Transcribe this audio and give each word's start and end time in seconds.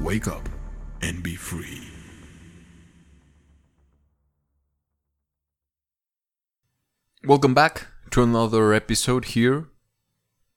Wake 0.00 0.28
up 0.28 0.48
and 1.02 1.24
be 1.24 1.34
free. 1.34 1.82
Welcome 7.24 7.52
back 7.52 7.88
to 8.12 8.22
another 8.22 8.72
episode 8.72 9.24
here 9.24 9.66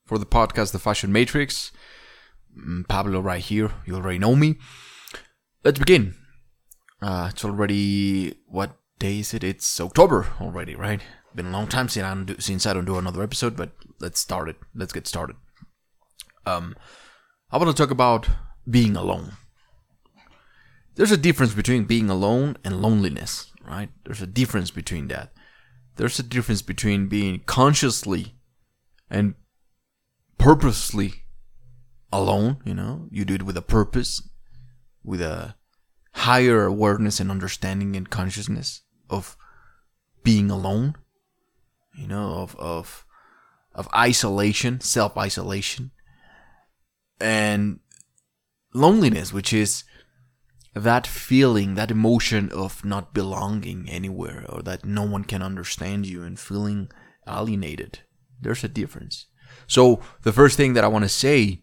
for 0.06 0.20
the 0.20 0.28
podcast 0.28 0.74
The 0.74 0.80
Fashion 0.80 1.12
Matrix. 1.12 1.72
Mm, 2.56 2.88
Pablo 2.88 3.20
right 3.20 3.42
here. 3.42 3.72
You 3.88 3.96
already 3.96 4.20
know 4.20 4.36
me. 4.36 4.58
Let's 5.64 5.80
begin. 5.80 6.14
Uh, 7.02 7.30
it's 7.32 7.44
already 7.44 8.36
what 8.46 8.78
day 9.00 9.22
is 9.22 9.34
it? 9.34 9.44
It's 9.44 9.82
October 9.82 10.28
already, 10.40 10.76
right? 10.76 11.02
Been 11.34 11.48
a 11.48 11.52
long 11.52 11.66
time 11.66 11.90
since 11.90 12.06
I 12.06 12.14
don't 12.14 12.26
do, 12.26 12.36
since 12.38 12.68
I 12.68 12.74
don't 12.74 12.86
do 12.86 13.00
another 13.00 13.24
episode, 13.24 13.56
but 13.56 13.72
let's 14.00 14.20
start 14.20 14.50
it. 14.50 14.58
Let's 14.76 14.94
get 14.94 15.08
started. 15.08 15.36
Um, 16.46 16.76
I 17.50 17.58
want 17.58 17.76
to 17.76 17.76
talk 17.76 17.90
about 17.90 18.28
being 18.70 18.96
alone. 18.96 19.34
There's 20.96 21.12
a 21.12 21.18
difference 21.18 21.54
between 21.54 21.86
being 21.86 22.10
alone 22.10 22.58
and 22.64 22.82
loneliness, 22.82 23.52
right? 23.66 23.90
There's 24.06 24.22
a 24.22 24.28
difference 24.28 24.72
between 24.72 25.08
that 25.08 25.32
there's 25.96 26.20
a 26.20 26.24
difference 26.24 26.62
between 26.62 27.08
being 27.08 27.42
consciously 27.46 28.36
and 29.10 29.36
purposely 30.38 31.26
alone, 32.12 32.58
you 32.66 32.74
know, 32.74 33.08
you 33.12 33.26
do 33.26 33.36
it 33.36 33.44
with 33.44 33.58
a 33.58 33.62
purpose, 33.62 34.28
with 35.04 35.22
a 35.22 35.56
higher 36.14 36.66
awareness 36.66 37.20
and 37.20 37.30
understanding 37.30 37.96
and 37.96 38.10
consciousness 38.10 38.82
of 39.10 39.38
being 40.24 40.50
alone, 40.50 40.96
you 41.96 42.08
know, 42.08 42.36
of 42.36 42.56
of 42.56 43.06
of 43.76 43.88
isolation, 43.96 44.82
self-isolation, 44.82 45.92
and 47.20 47.80
loneliness, 48.74 49.34
which 49.34 49.54
is 49.54 49.84
that 50.74 51.06
feeling, 51.06 51.76
that 51.76 51.92
emotion 51.92 52.50
of 52.52 52.86
not 52.86 53.14
belonging 53.14 53.90
anywhere 53.90 54.46
or 54.48 54.62
that 54.62 54.86
no 54.86 55.04
one 55.04 55.24
can 55.24 55.42
understand 55.42 56.06
you 56.06 56.24
and 56.24 56.40
feeling 56.40 56.90
alienated. 57.28 58.00
There's 58.40 58.64
a 58.64 58.70
difference. 58.70 59.26
So, 59.68 60.02
the 60.24 60.32
first 60.32 60.58
thing 60.58 60.74
that 60.74 60.84
I 60.84 60.88
want 60.88 61.04
to 61.04 61.10
say 61.10 61.62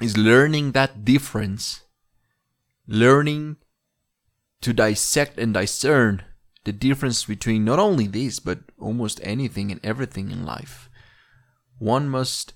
is 0.00 0.16
learning 0.16 0.72
that 0.72 1.04
difference, 1.04 1.82
learning 2.86 3.56
to 4.60 4.72
dissect 4.72 5.38
and 5.38 5.54
discern 5.54 6.24
the 6.64 6.72
difference 6.72 7.24
between 7.24 7.64
not 7.64 7.78
only 7.78 8.06
this, 8.06 8.40
but 8.40 8.58
almost 8.78 9.20
anything 9.22 9.70
and 9.70 9.80
everything 9.84 10.30
in 10.30 10.44
life. 10.44 10.90
One 11.78 12.08
must 12.08 12.54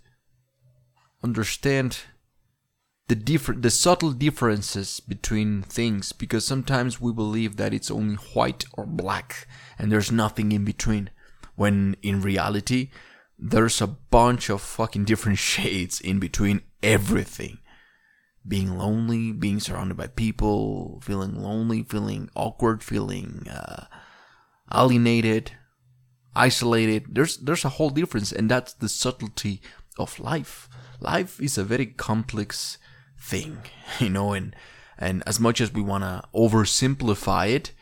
understand 1.22 2.00
the 3.12 3.16
different 3.16 3.60
the 3.60 3.70
subtle 3.70 4.12
differences 4.12 4.98
between 5.00 5.60
things 5.60 6.12
because 6.12 6.46
sometimes 6.46 6.98
we 6.98 7.12
believe 7.12 7.56
that 7.56 7.74
it's 7.74 7.90
only 7.90 8.14
white 8.32 8.64
or 8.72 8.86
black 8.86 9.46
and 9.78 9.92
there's 9.92 10.10
nothing 10.10 10.50
in 10.50 10.64
between 10.64 11.10
when 11.54 11.94
in 12.00 12.22
reality 12.22 12.88
there's 13.38 13.82
a 13.82 13.86
bunch 13.86 14.48
of 14.48 14.62
fucking 14.62 15.04
different 15.04 15.36
shades 15.52 16.00
in 16.00 16.20
between 16.20 16.62
everything. 16.82 17.58
Being 18.48 18.78
lonely 18.78 19.30
being 19.30 19.60
surrounded 19.60 19.98
by 19.98 20.06
people 20.06 20.98
feeling 21.02 21.34
lonely 21.34 21.82
feeling 21.82 22.30
awkward 22.34 22.82
feeling 22.82 23.46
uh, 23.46 23.88
alienated 24.72 25.52
isolated. 26.34 27.08
There's 27.10 27.36
there's 27.36 27.66
a 27.66 27.76
whole 27.76 27.90
difference 27.90 28.32
and 28.32 28.50
that's 28.50 28.72
the 28.72 28.88
subtlety 28.88 29.60
of 29.98 30.18
life. 30.18 30.70
Life 30.98 31.38
is 31.42 31.58
a 31.58 31.62
very 31.62 31.84
complex 31.84 32.78
thing, 33.22 33.58
you 33.98 34.10
know, 34.10 34.32
and 34.32 34.54
and 34.98 35.22
as 35.26 35.40
much 35.40 35.60
as 35.60 35.72
we 35.72 35.82
want 35.82 36.04
to 36.04 36.22
oversimplify 36.34 37.50
it, 37.50 37.72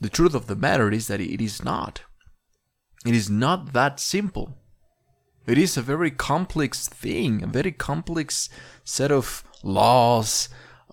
the 0.00 0.08
truth 0.08 0.34
of 0.34 0.46
the 0.46 0.56
matter 0.56 0.90
is 0.90 1.08
that 1.08 1.20
it 1.20 1.42
is 1.42 1.64
not. 1.64 2.02
It 3.04 3.14
is 3.14 3.30
not 3.30 3.72
that 3.72 3.98
simple. 3.98 4.58
It 5.46 5.58
is 5.58 5.76
a 5.76 5.82
very 5.82 6.10
complex 6.10 6.88
thing, 6.88 7.42
a 7.42 7.46
very 7.46 7.72
complex 7.72 8.48
set 8.84 9.10
of 9.10 9.42
laws, 9.62 10.48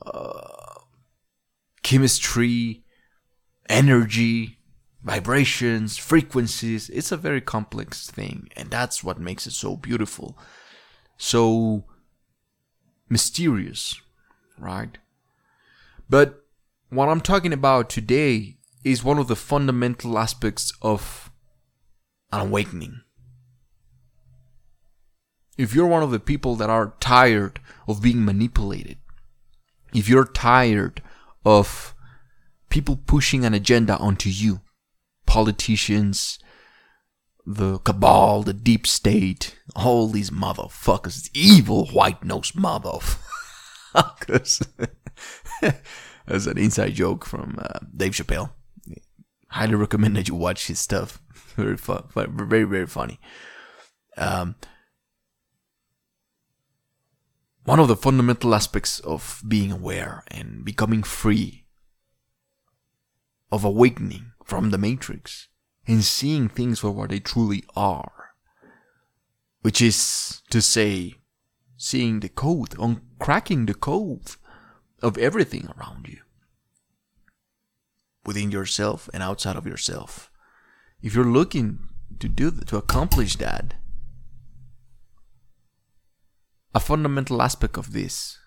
uh, 0.05 0.81
chemistry, 1.83 2.83
energy, 3.69 4.57
vibrations, 5.03 5.97
frequencies. 5.97 6.89
It's 6.89 7.11
a 7.11 7.17
very 7.17 7.41
complex 7.41 8.09
thing, 8.09 8.49
and 8.55 8.71
that's 8.71 9.03
what 9.03 9.19
makes 9.19 9.45
it 9.45 9.51
so 9.51 9.75
beautiful. 9.75 10.37
So 11.17 11.85
mysterious, 13.09 13.99
right? 14.57 14.97
But 16.09 16.43
what 16.89 17.09
I'm 17.09 17.21
talking 17.21 17.53
about 17.53 17.89
today 17.89 18.57
is 18.83 19.03
one 19.03 19.17
of 19.17 19.27
the 19.27 19.35
fundamental 19.35 20.17
aspects 20.17 20.73
of 20.81 21.31
an 22.31 22.41
awakening. 22.41 23.01
If 25.57 25.73
you're 25.73 25.87
one 25.87 26.03
of 26.03 26.11
the 26.11 26.19
people 26.19 26.55
that 26.57 26.69
are 26.69 26.93
tired 26.99 27.59
of 27.87 28.01
being 28.01 28.23
manipulated, 28.23 28.97
if 29.93 30.07
you're 30.07 30.25
tired 30.25 31.01
of 31.43 31.95
people 32.69 32.95
pushing 32.95 33.43
an 33.43 33.53
agenda 33.53 33.97
onto 33.97 34.29
you, 34.29 34.61
politicians, 35.25 36.39
the 37.49 37.79
cabal, 37.79 38.43
the 38.43 38.53
deep 38.53 38.85
state, 38.85 39.57
all 39.73 40.07
these 40.07 40.31
motherfuckers, 40.31 41.29
evil 41.33 41.85
white 41.87 42.21
nosed 42.21 42.55
motherfuckers. 42.55 44.67
That's 46.27 46.45
an 46.45 46.57
inside 46.57 46.95
joke 46.95 47.25
from 47.25 47.57
uh, 47.57 47.79
Dave 47.95 48.11
Chappelle. 48.11 48.51
Highly 49.47 49.75
recommend 49.75 50.17
that 50.17 50.27
you 50.27 50.35
watch 50.35 50.67
his 50.67 50.79
stuff. 50.79 51.21
Very 51.55 51.77
fun, 51.77 52.03
very 52.13 52.65
very 52.65 52.85
funny. 52.85 53.19
Um, 54.15 54.53
one 57.63 57.79
of 57.79 57.87
the 57.87 57.95
fundamental 57.95 58.53
aspects 58.53 58.99
of 58.99 59.41
being 59.47 59.71
aware 59.71 60.23
and 60.27 60.63
becoming 60.63 61.01
free, 61.01 61.65
of 63.51 63.63
awakening 63.63 64.33
from 64.43 64.69
the 64.69 64.77
matrix, 64.77 65.47
and 65.87 66.03
seeing 66.03 66.49
things 66.49 66.79
for 66.79 66.91
what 66.91 67.09
they 67.09 67.19
truly 67.19 67.63
are. 67.75 68.33
Which 69.61 69.81
is 69.81 70.41
to 70.49 70.61
say, 70.61 71.15
seeing 71.77 72.19
the 72.19 72.29
code, 72.29 72.77
on 72.77 73.01
cracking 73.19 73.65
the 73.65 73.73
code 73.73 74.35
of 75.01 75.17
everything 75.17 75.69
around 75.77 76.07
you. 76.07 76.19
Within 78.25 78.51
yourself 78.51 79.09
and 79.13 79.23
outside 79.23 79.55
of 79.55 79.65
yourself. 79.65 80.29
If 81.01 81.15
you're 81.15 81.25
looking 81.25 81.79
to 82.19 82.27
do 82.27 82.49
that, 82.51 82.67
to 82.67 82.77
accomplish 82.77 83.37
that, 83.37 83.75
a 86.75 86.79
fundamental 86.79 87.41
aspect 87.41 87.77
of 87.77 87.93
this 87.93 88.37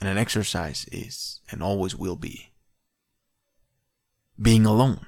and 0.00 0.08
an 0.08 0.18
exercise 0.18 0.86
is 0.90 1.40
and 1.50 1.62
always 1.62 1.94
will 1.94 2.16
be 2.16 2.52
being 4.40 4.66
alone. 4.66 5.06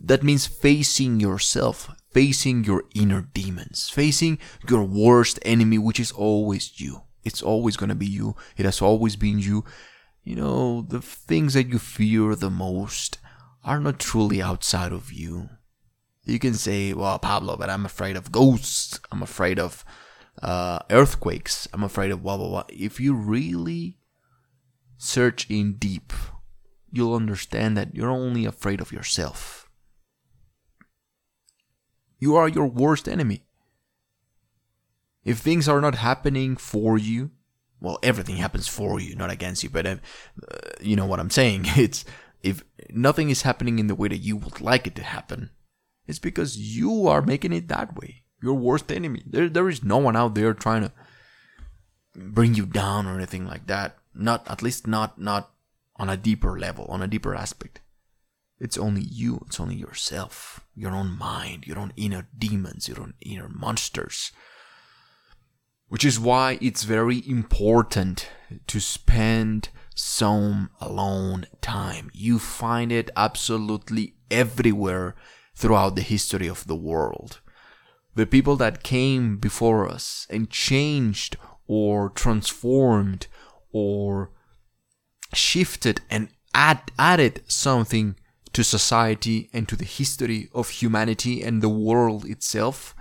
That 0.00 0.22
means 0.22 0.46
facing 0.46 1.20
yourself, 1.20 1.90
facing 2.12 2.64
your 2.64 2.84
inner 2.94 3.22
demons, 3.34 3.88
facing 3.88 4.38
your 4.68 4.84
worst 4.84 5.38
enemy, 5.42 5.78
which 5.78 5.98
is 5.98 6.12
always 6.12 6.80
you. 6.80 7.02
It's 7.24 7.42
always 7.42 7.76
going 7.76 7.88
to 7.88 7.94
be 7.94 8.06
you. 8.06 8.36
It 8.56 8.64
has 8.64 8.80
always 8.80 9.16
been 9.16 9.38
you. 9.38 9.64
You 10.22 10.36
know, 10.36 10.82
the 10.82 11.00
things 11.00 11.54
that 11.54 11.68
you 11.68 11.78
fear 11.78 12.34
the 12.34 12.50
most 12.50 13.18
are 13.64 13.80
not 13.80 13.98
truly 13.98 14.40
outside 14.40 14.92
of 14.92 15.12
you. 15.12 15.50
You 16.24 16.38
can 16.38 16.54
say, 16.54 16.92
well, 16.92 17.18
Pablo, 17.18 17.56
but 17.56 17.70
I'm 17.70 17.86
afraid 17.86 18.16
of 18.16 18.30
ghosts. 18.30 19.00
I'm 19.10 19.22
afraid 19.22 19.58
of 19.58 19.84
uh, 20.42 20.80
earthquakes. 20.90 21.66
I'm 21.72 21.82
afraid 21.82 22.10
of 22.10 22.22
blah, 22.22 22.36
blah, 22.36 22.48
blah. 22.48 22.64
If 22.68 23.00
you 23.00 23.14
really 23.14 23.98
search 24.98 25.50
in 25.50 25.74
deep, 25.74 26.12
you'll 26.90 27.14
understand 27.14 27.76
that 27.76 27.94
you're 27.94 28.10
only 28.10 28.44
afraid 28.44 28.80
of 28.80 28.92
yourself. 28.92 29.68
You 32.18 32.36
are 32.36 32.48
your 32.48 32.66
worst 32.66 33.08
enemy. 33.08 33.44
if 35.24 35.38
things 35.38 35.68
are 35.68 35.80
not 35.80 35.94
happening 35.94 36.56
for 36.56 36.96
you, 36.96 37.30
well, 37.80 37.98
everything 38.02 38.36
happens 38.36 38.66
for 38.66 38.98
you, 38.98 39.14
not 39.14 39.30
against 39.30 39.62
you. 39.62 39.70
But 39.70 39.86
uh, 39.86 39.96
you 40.80 40.96
know 40.96 41.06
what 41.06 41.20
I'm 41.20 41.30
saying? 41.30 41.66
It's 41.76 42.04
if 42.42 42.64
nothing 42.90 43.30
is 43.30 43.42
happening 43.42 43.78
in 43.78 43.88
the 43.88 43.94
way 43.94 44.08
that 44.08 44.18
you 44.18 44.36
would 44.36 44.60
like 44.60 44.86
it 44.86 44.94
to 44.96 45.02
happen, 45.02 45.50
it's 46.06 46.18
because 46.18 46.56
you 46.56 47.06
are 47.06 47.22
making 47.22 47.52
it 47.52 47.68
that 47.68 47.96
way. 47.96 48.24
Your 48.42 48.54
worst 48.54 48.90
enemy. 48.90 49.22
There, 49.26 49.48
there 49.48 49.68
is 49.68 49.82
no 49.82 49.98
one 49.98 50.16
out 50.16 50.34
there 50.34 50.54
trying 50.54 50.82
to 50.82 50.92
bring 52.14 52.54
you 52.54 52.66
down 52.66 53.06
or 53.06 53.16
anything 53.16 53.46
like 53.46 53.66
that. 53.66 53.98
Not 54.14 54.48
at 54.48 54.62
least 54.62 54.86
not 54.86 55.20
not 55.20 55.50
on 55.98 56.08
a 56.08 56.16
deeper 56.16 56.58
level, 56.58 56.86
on 56.86 57.02
a 57.02 57.08
deeper 57.08 57.34
aspect. 57.34 57.80
It's 58.60 58.78
only 58.78 59.02
you. 59.02 59.44
It's 59.46 59.60
only 59.60 59.76
yourself, 59.76 60.66
your 60.74 60.92
own 60.92 61.16
mind, 61.16 61.66
your 61.66 61.78
own 61.78 61.92
inner 61.96 62.26
demons, 62.36 62.88
your 62.88 63.00
own 63.00 63.14
inner 63.20 63.48
monsters. 63.48 64.32
Which 65.88 66.04
is 66.04 66.20
why 66.20 66.58
it's 66.60 66.82
very 66.82 67.22
important 67.26 68.28
to 68.66 68.80
spend 68.80 69.70
some 69.94 70.70
alone 70.80 71.46
time. 71.60 72.10
You 72.12 72.38
find 72.38 72.92
it 72.92 73.10
absolutely 73.16 74.14
everywhere 74.30 75.14
throughout 75.54 75.96
the 75.96 76.02
history 76.02 76.46
of 76.46 76.66
the 76.66 76.76
world. 76.76 77.40
The 78.14 78.26
people 78.26 78.56
that 78.56 78.82
came 78.82 79.38
before 79.38 79.88
us 79.88 80.26
and 80.28 80.50
changed 80.50 81.36
or 81.66 82.10
transformed 82.10 83.28
or 83.72 84.30
shifted 85.32 86.00
and 86.10 86.28
add, 86.54 86.90
added 86.98 87.42
something 87.46 88.16
to 88.52 88.64
society 88.64 89.50
and 89.52 89.68
to 89.68 89.76
the 89.76 89.84
history 89.84 90.48
of 90.54 90.68
humanity 90.70 91.42
and 91.42 91.62
the 91.62 91.68
world 91.68 92.24
itself, 92.24 92.94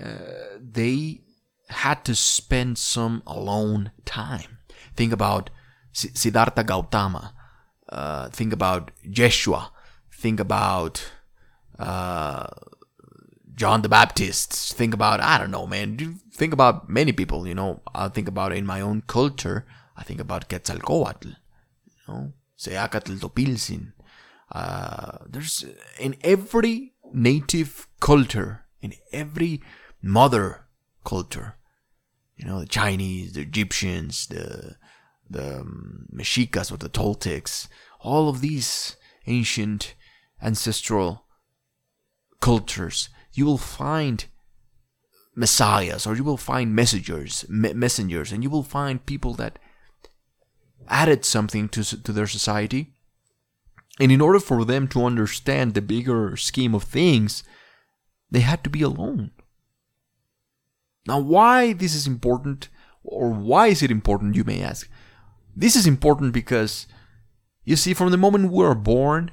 uh, 0.00 0.58
they 0.60 1.20
had 1.68 2.04
to 2.04 2.14
spend 2.14 2.78
some 2.78 3.22
alone 3.26 3.92
time. 4.04 4.58
Think 4.96 5.12
about 5.12 5.50
Siddhartha 5.92 6.64
Gautama. 6.64 7.34
Uh, 7.88 8.28
think 8.28 8.52
about 8.52 8.90
Yeshua. 9.06 9.70
Think 10.12 10.40
about 10.40 11.10
uh, 11.78 12.46
John 13.54 13.82
the 13.82 13.88
Baptist. 13.88 14.74
Think 14.74 14.94
about 14.94 15.20
I 15.20 15.38
don't 15.38 15.50
know, 15.50 15.66
man. 15.66 16.20
Think 16.32 16.52
about 16.52 16.88
many 16.88 17.12
people. 17.12 17.46
You 17.46 17.54
know, 17.54 17.80
I 17.94 18.08
think 18.08 18.28
about 18.28 18.52
in 18.52 18.66
my 18.66 18.80
own 18.80 19.02
culture. 19.06 19.66
I 19.96 20.02
think 20.02 20.20
about 20.20 20.48
Quetzalcoatl. 20.48 21.30
Know, 22.10 22.32
Ce 22.56 22.68
Acatl. 22.68 23.92
Uh, 24.52 25.18
there's 25.28 25.64
in 25.98 26.16
every 26.22 26.94
native 27.12 27.86
culture, 28.00 28.64
in 28.80 28.94
every 29.12 29.62
mother 30.02 30.66
culture, 31.04 31.56
you 32.36 32.44
know, 32.44 32.60
the 32.60 32.66
Chinese, 32.66 33.34
the 33.34 33.42
Egyptians, 33.42 34.26
the 34.26 34.76
the 35.28 35.60
um, 35.60 36.06
Mexicas 36.10 36.72
or 36.72 36.76
the 36.78 36.88
Toltecs, 36.88 37.68
all 38.00 38.28
of 38.28 38.40
these 38.40 38.96
ancient 39.26 39.94
ancestral 40.42 41.26
cultures, 42.40 43.08
you 43.32 43.46
will 43.46 43.58
find 43.58 44.24
messiahs 45.36 46.06
or 46.06 46.16
you 46.16 46.24
will 46.24 46.36
find 46.36 46.74
messengers, 46.74 47.44
me- 47.48 47.74
messengers, 47.74 48.32
and 48.32 48.42
you 48.42 48.50
will 48.50 48.64
find 48.64 49.06
people 49.06 49.34
that 49.34 49.58
added 50.88 51.24
something 51.24 51.68
to 51.70 51.84
to 52.02 52.12
their 52.12 52.26
society. 52.26 52.94
And 54.00 54.10
in 54.10 54.20
order 54.20 54.40
for 54.40 54.64
them 54.64 54.88
to 54.88 55.04
understand 55.04 55.74
the 55.74 55.82
bigger 55.82 56.36
scheme 56.36 56.74
of 56.74 56.84
things, 56.84 57.42
they 58.30 58.40
had 58.40 58.64
to 58.64 58.70
be 58.70 58.82
alone. 58.82 59.32
Now, 61.06 61.18
why 61.18 61.74
this 61.74 61.94
is 61.94 62.06
important, 62.06 62.68
or 63.02 63.30
why 63.30 63.66
is 63.66 63.82
it 63.82 63.90
important, 63.90 64.36
you 64.36 64.44
may 64.44 64.62
ask? 64.62 64.88
This 65.54 65.76
is 65.76 65.86
important 65.86 66.32
because, 66.32 66.86
you 67.64 67.76
see, 67.76 67.92
from 67.92 68.10
the 68.10 68.16
moment 68.16 68.52
we 68.52 68.64
are 68.64 68.74
born, 68.74 69.32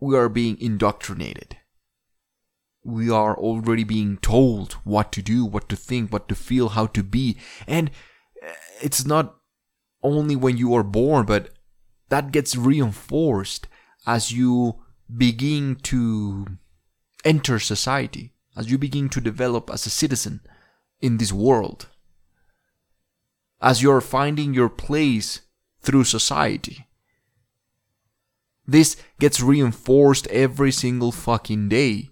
we 0.00 0.16
are 0.16 0.28
being 0.28 0.60
indoctrinated. 0.60 1.56
We 2.82 3.10
are 3.10 3.36
already 3.36 3.84
being 3.84 4.18
told 4.18 4.72
what 4.84 5.12
to 5.12 5.22
do, 5.22 5.44
what 5.44 5.68
to 5.68 5.76
think, 5.76 6.12
what 6.12 6.28
to 6.28 6.34
feel, 6.34 6.70
how 6.70 6.86
to 6.86 7.02
be. 7.02 7.38
And 7.66 7.90
uh, 8.42 8.52
it's 8.82 9.04
not 9.04 9.36
only 10.02 10.36
when 10.36 10.56
you 10.56 10.74
are 10.74 10.82
born, 10.82 11.26
but 11.26 11.50
that 12.08 12.32
gets 12.32 12.56
reinforced 12.56 13.68
as 14.06 14.32
you 14.32 14.80
begin 15.14 15.76
to 15.76 16.46
enter 17.24 17.58
society, 17.58 18.32
as 18.56 18.70
you 18.70 18.78
begin 18.78 19.08
to 19.10 19.20
develop 19.20 19.70
as 19.70 19.86
a 19.86 19.90
citizen 19.90 20.40
in 21.00 21.18
this 21.18 21.32
world 21.32 21.88
as 23.60 23.82
you're 23.82 24.00
finding 24.00 24.54
your 24.54 24.68
place 24.68 25.40
through 25.82 26.04
society. 26.04 26.86
This 28.66 28.96
gets 29.18 29.40
reinforced 29.40 30.26
every 30.28 30.72
single 30.72 31.12
fucking 31.12 31.68
day 31.68 32.10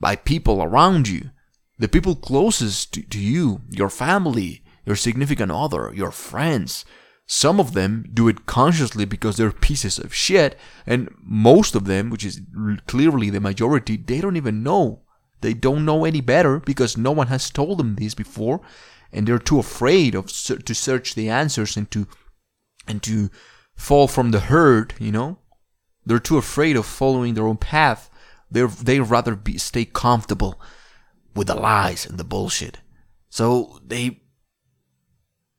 by 0.00 0.16
people 0.16 0.62
around 0.62 1.08
you, 1.08 1.30
the 1.78 1.88
people 1.88 2.14
closest 2.14 2.94
to, 2.94 3.02
to 3.02 3.18
you, 3.18 3.62
your 3.70 3.90
family, 3.90 4.62
your 4.86 4.96
significant 4.96 5.50
other, 5.50 5.92
your 5.94 6.10
friends. 6.10 6.84
Some 7.34 7.58
of 7.58 7.72
them 7.72 8.04
do 8.12 8.28
it 8.28 8.44
consciously 8.44 9.06
because 9.06 9.38
they're 9.38 9.52
pieces 9.52 9.98
of 9.98 10.12
shit, 10.12 10.54
and 10.86 11.08
most 11.18 11.74
of 11.74 11.86
them, 11.86 12.10
which 12.10 12.26
is 12.26 12.42
clearly 12.86 13.30
the 13.30 13.40
majority, 13.40 13.96
they 13.96 14.20
don't 14.20 14.36
even 14.36 14.62
know. 14.62 15.00
They 15.40 15.54
don't 15.54 15.86
know 15.86 16.04
any 16.04 16.20
better 16.20 16.60
because 16.60 16.98
no 16.98 17.10
one 17.10 17.28
has 17.28 17.48
told 17.48 17.78
them 17.78 17.94
this 17.94 18.14
before, 18.14 18.60
and 19.10 19.26
they're 19.26 19.38
too 19.38 19.58
afraid 19.58 20.14
of 20.14 20.26
to 20.26 20.74
search 20.74 21.14
the 21.14 21.30
answers 21.30 21.74
and 21.74 21.90
to 21.92 22.06
and 22.86 23.02
to 23.04 23.30
fall 23.76 24.08
from 24.08 24.30
the 24.30 24.40
herd 24.40 24.92
you 24.98 25.10
know? 25.10 25.38
They're 26.04 26.18
too 26.18 26.36
afraid 26.36 26.76
of 26.76 26.84
following 26.84 27.32
their 27.32 27.48
own 27.48 27.56
path. 27.56 28.10
They 28.50 28.66
they 28.66 29.00
rather 29.00 29.36
be 29.36 29.56
stay 29.56 29.86
comfortable 29.86 30.60
with 31.34 31.46
the 31.46 31.54
lies 31.54 32.04
and 32.04 32.18
the 32.18 32.24
bullshit. 32.24 32.80
So 33.30 33.80
they 33.82 34.20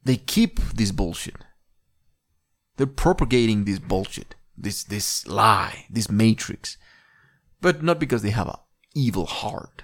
they 0.04 0.18
keep 0.18 0.60
this 0.76 0.92
bullshit 0.92 1.38
they're 2.78 2.88
propagating 2.88 3.66
this 3.66 3.80
bullshit 3.80 4.36
this 4.58 4.84
this 4.84 5.28
lie 5.28 5.86
this 5.90 6.10
matrix 6.10 6.78
but 7.62 7.82
not 7.82 8.00
because 8.00 8.22
they 8.22 8.32
have 8.32 8.48
a 8.48 8.60
evil 8.94 9.26
heart 9.26 9.84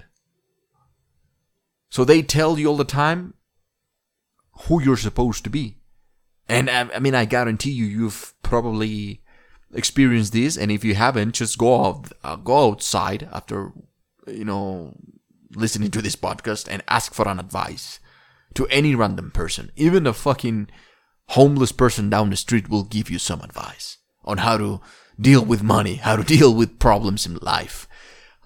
so 1.90 2.04
they 2.04 2.22
tell 2.22 2.58
you 2.58 2.68
all 2.68 2.76
the 2.76 2.84
time 2.84 3.34
who 4.62 4.80
you're 4.80 4.96
supposed 4.96 5.44
to 5.44 5.50
be. 5.50 5.76
And 6.48 6.70
I, 6.70 6.88
I 6.94 6.98
mean, 6.98 7.14
I 7.14 7.24
guarantee 7.24 7.72
you, 7.72 7.84
you've 7.84 8.34
probably 8.42 9.22
experienced 9.74 10.32
this. 10.32 10.56
And 10.56 10.70
if 10.70 10.84
you 10.84 10.94
haven't, 10.94 11.34
just 11.34 11.58
go 11.58 11.84
out, 11.84 12.12
uh, 12.24 12.36
go 12.36 12.68
outside 12.68 13.28
after, 13.32 13.72
you 14.26 14.44
know, 14.44 14.94
listening 15.54 15.90
to 15.92 16.02
this 16.02 16.16
podcast 16.16 16.68
and 16.70 16.82
ask 16.88 17.12
for 17.12 17.28
an 17.28 17.40
advice 17.40 17.98
to 18.54 18.66
any 18.68 18.94
random 18.94 19.30
person. 19.30 19.70
Even 19.76 20.06
a 20.06 20.12
fucking 20.12 20.68
homeless 21.30 21.72
person 21.72 22.10
down 22.10 22.30
the 22.30 22.36
street 22.36 22.68
will 22.68 22.84
give 22.84 23.10
you 23.10 23.18
some 23.18 23.40
advice 23.40 23.98
on 24.24 24.38
how 24.38 24.56
to 24.56 24.80
deal 25.20 25.44
with 25.44 25.62
money, 25.62 25.94
how 25.96 26.16
to 26.16 26.24
deal 26.36 26.54
with 26.54 26.78
problems 26.78 27.26
in 27.26 27.36
life 27.36 27.86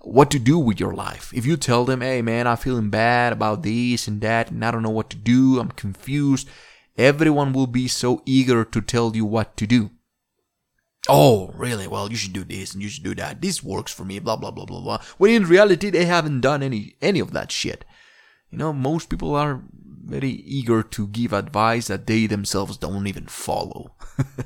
what 0.05 0.31
to 0.31 0.39
do 0.39 0.59
with 0.59 0.79
your 0.79 0.95
life. 0.95 1.33
If 1.35 1.47
you 1.47 1.57
tell 1.57 1.85
them, 1.85 2.01
hey 2.01 2.23
man, 2.23 2.47
I'm 2.47 2.57
feeling 2.57 2.91
bad 2.91 3.33
about 3.33 3.63
this 3.63 4.07
and 4.07 4.21
that, 4.21 4.51
and 4.51 4.65
I 4.65 4.71
don't 4.71 4.83
know 4.83 4.91
what 4.91 5.11
to 5.11 5.17
do, 5.17 5.59
I'm 5.59 5.71
confused, 5.71 6.49
everyone 6.97 7.53
will 7.53 7.67
be 7.67 7.89
so 7.89 8.23
eager 8.25 8.65
to 8.65 8.81
tell 8.81 9.17
you 9.17 9.25
what 9.25 9.57
to 9.57 9.67
do. 9.67 9.91
Oh, 11.09 11.53
really? 11.55 11.87
Well, 11.87 12.11
you 12.11 12.17
should 12.17 12.33
do 12.33 12.45
this 12.45 12.73
and 12.73 12.83
you 12.83 12.89
should 12.89 13.05
do 13.05 13.15
that. 13.17 13.43
This 13.43 13.63
works 13.63 13.93
for 13.93 14.05
me, 14.05 14.19
blah 14.19 14.37
blah 14.37 14.51
blah 14.51 14.65
blah 14.65 14.81
blah. 14.81 15.03
When 15.19 15.31
in 15.31 15.45
reality 15.45 15.91
they 15.91 16.07
haven't 16.07 16.41
done 16.41 16.63
any 16.63 16.97
any 17.03 17.21
of 17.21 17.33
that 17.33 17.53
shit. 17.53 17.85
You 18.51 18.59
know, 18.59 18.73
most 18.73 19.11
people 19.11 19.35
are 19.35 19.63
very 20.05 20.31
eager 20.31 20.83
to 20.83 21.07
give 21.09 21.33
advice 21.33 21.89
that 21.89 22.07
they 22.07 22.27
themselves 22.27 22.77
don't 22.77 23.07
even 23.07 23.27
follow. 23.27 23.95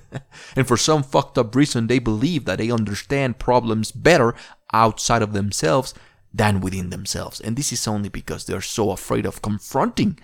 and 0.57 0.67
for 0.67 0.77
some 0.77 1.03
fucked 1.03 1.39
up 1.39 1.55
reason, 1.55 1.87
they 1.87 1.99
believe 1.99 2.45
that 2.45 2.59
they 2.59 2.71
understand 2.71 3.39
problems 3.39 3.93
better 3.93 4.35
outside 4.73 5.23
of 5.23 5.33
themselves 5.33 5.95
than 6.33 6.61
within 6.61 6.91
themselves. 6.91 7.41
And 7.41 7.57
this 7.57 7.73
is 7.73 7.87
only 7.89 8.09
because 8.09 8.47
they're 8.47 8.61
so 8.61 8.91
afraid 8.91 9.27
of 9.27 9.43
confronting 9.43 10.19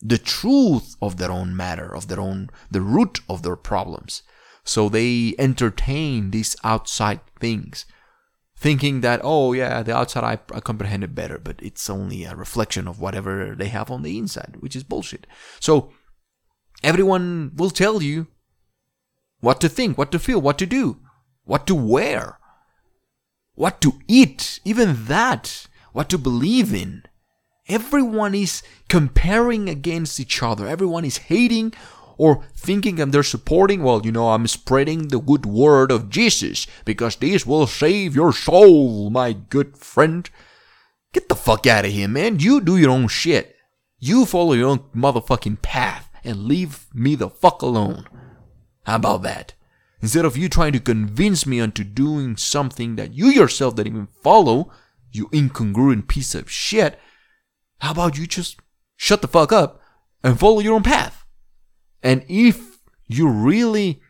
the 0.00 0.18
truth 0.18 0.96
of 1.02 1.18
their 1.18 1.30
own 1.30 1.56
matter, 1.56 1.94
of 1.94 2.08
their 2.08 2.20
own, 2.20 2.50
the 2.70 2.80
root 2.80 3.20
of 3.28 3.42
their 3.42 3.56
problems. 3.56 4.22
So 4.64 4.88
they 4.88 5.34
entertain 5.38 6.30
these 6.30 6.56
outside 6.64 7.20
things, 7.38 7.86
thinking 8.60 9.00
that, 9.00 9.20
oh 9.24 9.52
yeah, 9.52 9.82
the 9.82 9.96
outside 9.96 10.22
I, 10.22 10.38
I 10.54 10.60
comprehend 10.60 11.02
it 11.02 11.14
better, 11.14 11.38
but 11.38 11.56
it's 11.60 11.90
only 11.90 12.24
a 12.24 12.36
reflection 12.36 12.86
of 12.86 13.00
whatever 13.00 13.54
they 13.56 13.68
have 13.68 13.90
on 13.90 14.02
the 14.02 14.18
inside, 14.18 14.58
which 14.60 14.76
is 14.76 14.84
bullshit. 14.84 15.26
So 15.58 15.92
everyone 16.82 17.52
will 17.56 17.70
tell 17.70 18.02
you 18.02 18.28
what 19.40 19.60
to 19.62 19.68
think, 19.68 19.96
what 19.96 20.12
to 20.12 20.18
feel, 20.18 20.40
what 20.40 20.58
to 20.58 20.66
do, 20.66 20.98
what 21.44 21.66
to 21.66 21.74
wear 21.74 22.36
what 23.60 23.82
to 23.82 23.92
eat, 24.08 24.58
even 24.64 25.04
that, 25.04 25.66
what 25.92 26.08
to 26.08 26.16
believe 26.16 26.72
in. 26.72 27.02
Everyone 27.68 28.34
is 28.34 28.62
comparing 28.88 29.68
against 29.68 30.18
each 30.18 30.42
other. 30.42 30.66
Everyone 30.66 31.04
is 31.04 31.28
hating 31.28 31.74
or 32.20 32.44
thinking 32.54 33.00
and 33.00 33.14
they're 33.14 33.22
supporting, 33.22 33.82
well, 33.82 34.02
you 34.04 34.12
know, 34.12 34.28
I'm 34.28 34.46
spreading 34.46 35.08
the 35.08 35.18
good 35.18 35.46
word 35.46 35.90
of 35.90 36.10
Jesus 36.10 36.66
because 36.84 37.16
this 37.16 37.46
will 37.46 37.66
save 37.66 38.14
your 38.14 38.34
soul, 38.34 39.08
my 39.08 39.32
good 39.32 39.78
friend. 39.78 40.28
Get 41.14 41.30
the 41.30 41.34
fuck 41.34 41.66
out 41.66 41.86
of 41.86 41.92
here, 41.92 42.08
man. 42.08 42.38
You 42.38 42.60
do 42.60 42.76
your 42.76 42.90
own 42.90 43.08
shit. 43.08 43.56
You 43.98 44.26
follow 44.26 44.52
your 44.52 44.68
own 44.68 44.80
motherfucking 44.94 45.62
path 45.62 46.10
and 46.22 46.44
leave 46.44 46.88
me 46.92 47.14
the 47.14 47.30
fuck 47.30 47.62
alone. 47.62 48.06
How 48.82 48.96
about 48.96 49.22
that? 49.22 49.54
Instead 50.02 50.26
of 50.26 50.36
you 50.36 50.50
trying 50.50 50.74
to 50.74 50.78
convince 50.78 51.46
me 51.46 51.58
into 51.58 51.84
doing 51.84 52.36
something 52.36 52.96
that 52.96 53.14
you 53.14 53.28
yourself 53.28 53.76
didn't 53.76 53.94
even 53.94 54.08
follow, 54.22 54.70
you 55.10 55.28
incongruent 55.28 56.06
piece 56.06 56.34
of 56.34 56.50
shit, 56.50 56.98
how 57.78 57.92
about 57.92 58.18
you 58.18 58.26
just 58.26 58.60
shut 58.98 59.22
the 59.22 59.28
fuck 59.28 59.52
up 59.52 59.80
and 60.22 60.38
follow 60.38 60.60
your 60.60 60.74
own 60.74 60.82
path? 60.82 61.19
And 62.02 62.24
if 62.28 62.78
you 63.06 63.28
really 63.28 64.00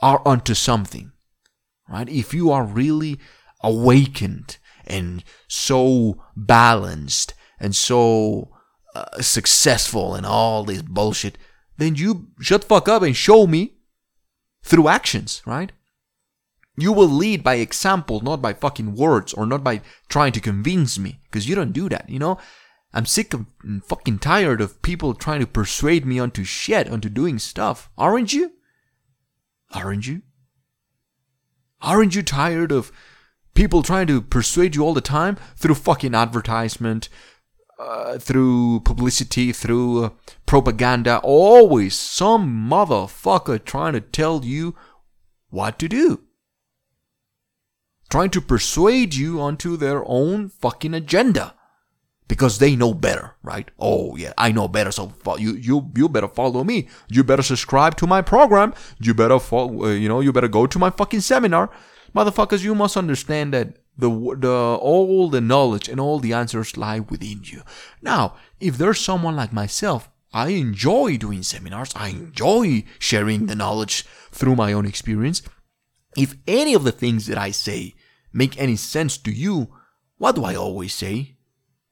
are 0.00 0.22
onto 0.24 0.54
something, 0.54 1.12
right? 1.88 2.08
If 2.08 2.32
you 2.32 2.50
are 2.50 2.64
really 2.64 3.18
awakened 3.62 4.58
and 4.86 5.24
so 5.48 6.22
balanced 6.36 7.34
and 7.58 7.74
so 7.74 8.50
uh, 8.94 9.20
successful 9.20 10.14
and 10.14 10.24
all 10.24 10.64
this 10.64 10.82
bullshit, 10.82 11.38
then 11.76 11.94
you 11.94 12.28
shut 12.40 12.62
the 12.62 12.66
fuck 12.66 12.88
up 12.88 13.02
and 13.02 13.16
show 13.16 13.46
me 13.46 13.76
through 14.62 14.88
actions, 14.88 15.42
right? 15.46 15.72
You 16.78 16.92
will 16.92 17.08
lead 17.08 17.42
by 17.42 17.54
example, 17.54 18.20
not 18.20 18.42
by 18.42 18.52
fucking 18.52 18.94
words 18.94 19.32
or 19.32 19.46
not 19.46 19.64
by 19.64 19.80
trying 20.08 20.32
to 20.32 20.40
convince 20.40 20.98
me, 20.98 21.20
because 21.24 21.48
you 21.48 21.54
don't 21.54 21.72
do 21.72 21.88
that, 21.88 22.08
you 22.08 22.18
know? 22.18 22.38
I'm 22.96 23.04
sick 23.04 23.34
of 23.34 23.44
and 23.62 23.84
fucking 23.84 24.20
tired 24.20 24.62
of 24.62 24.80
people 24.80 25.12
trying 25.12 25.40
to 25.40 25.46
persuade 25.46 26.06
me 26.06 26.18
onto 26.18 26.44
shit, 26.44 26.88
onto 26.88 27.10
doing 27.10 27.38
stuff. 27.38 27.90
Aren't 27.98 28.32
you? 28.32 28.52
Aren't 29.74 30.06
you? 30.06 30.22
Aren't 31.82 32.14
you 32.14 32.22
tired 32.22 32.72
of 32.72 32.90
people 33.52 33.82
trying 33.82 34.06
to 34.06 34.22
persuade 34.22 34.74
you 34.74 34.82
all 34.82 34.94
the 34.94 35.02
time 35.02 35.36
through 35.56 35.74
fucking 35.74 36.14
advertisement, 36.14 37.10
uh, 37.78 38.16
through 38.16 38.80
publicity, 38.80 39.52
through 39.52 40.04
uh, 40.04 40.10
propaganda? 40.46 41.20
Always 41.22 41.94
some 41.94 42.66
motherfucker 42.66 43.62
trying 43.62 43.92
to 43.92 44.00
tell 44.00 44.42
you 44.42 44.74
what 45.50 45.78
to 45.80 45.88
do. 45.88 46.22
Trying 48.08 48.30
to 48.30 48.40
persuade 48.40 49.14
you 49.14 49.38
onto 49.38 49.76
their 49.76 50.02
own 50.06 50.48
fucking 50.48 50.94
agenda 50.94 51.55
because 52.28 52.58
they 52.58 52.74
know 52.74 52.92
better, 52.92 53.36
right? 53.42 53.70
Oh 53.78 54.16
yeah, 54.16 54.32
I 54.36 54.52
know 54.52 54.68
better, 54.68 54.90
so 54.90 55.12
you 55.38 55.54
you 55.54 55.90
you 55.94 56.08
better 56.08 56.28
follow 56.28 56.64
me. 56.64 56.88
You 57.08 57.24
better 57.24 57.42
subscribe 57.42 57.96
to 57.98 58.06
my 58.06 58.22
program. 58.22 58.74
You 59.00 59.14
better 59.14 59.38
follow, 59.38 59.84
uh, 59.84 59.92
you 59.92 60.08
know, 60.08 60.20
you 60.20 60.32
better 60.32 60.48
go 60.48 60.66
to 60.66 60.78
my 60.78 60.90
fucking 60.90 61.20
seminar, 61.20 61.70
motherfuckers. 62.14 62.62
You 62.62 62.74
must 62.74 62.96
understand 62.96 63.54
that 63.54 63.76
the 63.96 64.10
the 64.38 64.78
all 64.80 65.28
the 65.30 65.40
knowledge 65.40 65.88
and 65.88 66.00
all 66.00 66.18
the 66.18 66.32
answers 66.32 66.76
lie 66.76 67.00
within 67.00 67.42
you. 67.44 67.62
Now, 68.02 68.34
if 68.60 68.76
there's 68.76 69.00
someone 69.00 69.36
like 69.36 69.52
myself, 69.52 70.10
I 70.32 70.48
enjoy 70.48 71.16
doing 71.16 71.42
seminars. 71.42 71.92
I 71.94 72.08
enjoy 72.08 72.84
sharing 72.98 73.46
the 73.46 73.54
knowledge 73.54 74.04
through 74.30 74.56
my 74.56 74.72
own 74.72 74.84
experience. 74.84 75.42
If 76.16 76.34
any 76.46 76.74
of 76.74 76.84
the 76.84 76.92
things 76.92 77.26
that 77.26 77.38
I 77.38 77.50
say 77.50 77.94
make 78.32 78.58
any 78.58 78.76
sense 78.76 79.16
to 79.18 79.30
you, 79.30 79.68
what 80.18 80.34
do 80.34 80.44
I 80.44 80.54
always 80.54 80.94
say? 80.94 81.35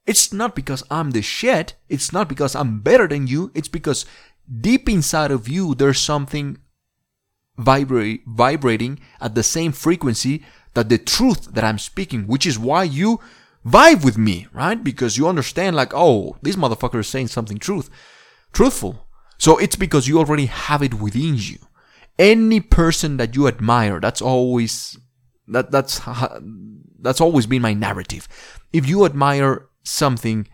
It's 0.06 0.32
not 0.32 0.54
because 0.54 0.82
I'm 0.90 1.12
the 1.12 1.22
shit. 1.22 1.74
It's 1.88 2.12
not 2.12 2.28
because 2.28 2.54
I'm 2.54 2.80
better 2.80 3.08
than 3.08 3.26
you. 3.26 3.50
It's 3.54 3.68
because 3.68 4.04
deep 4.60 4.88
inside 4.88 5.30
of 5.30 5.48
you, 5.48 5.74
there's 5.74 6.00
something 6.00 6.58
vibrate, 7.56 8.22
vibrating 8.26 9.00
at 9.20 9.34
the 9.34 9.42
same 9.42 9.72
frequency 9.72 10.44
that 10.74 10.88
the 10.88 10.98
truth 10.98 11.54
that 11.54 11.64
I'm 11.64 11.78
speaking, 11.78 12.26
which 12.26 12.46
is 12.46 12.58
why 12.58 12.82
you 12.82 13.20
vibe 13.64 14.04
with 14.04 14.18
me, 14.18 14.46
right? 14.52 14.82
Because 14.82 15.16
you 15.16 15.26
understand, 15.28 15.76
like, 15.76 15.92
oh, 15.94 16.36
this 16.42 16.56
motherfucker 16.56 17.00
is 17.00 17.08
saying 17.08 17.28
something 17.28 17.58
truth, 17.58 17.88
truthful. 18.52 19.06
So 19.38 19.56
it's 19.58 19.76
because 19.76 20.06
you 20.06 20.18
already 20.18 20.46
have 20.46 20.82
it 20.82 20.94
within 20.94 21.36
you. 21.38 21.58
Any 22.18 22.60
person 22.60 23.16
that 23.16 23.34
you 23.34 23.48
admire, 23.48 24.00
that's 24.00 24.22
always 24.22 24.96
that 25.48 25.70
that's 25.70 26.00
that's 27.00 27.20
always 27.20 27.46
been 27.46 27.62
my 27.62 27.74
narrative. 27.74 28.28
If 28.72 28.88
you 28.88 29.04
admire 29.04 29.68
something 29.84 30.48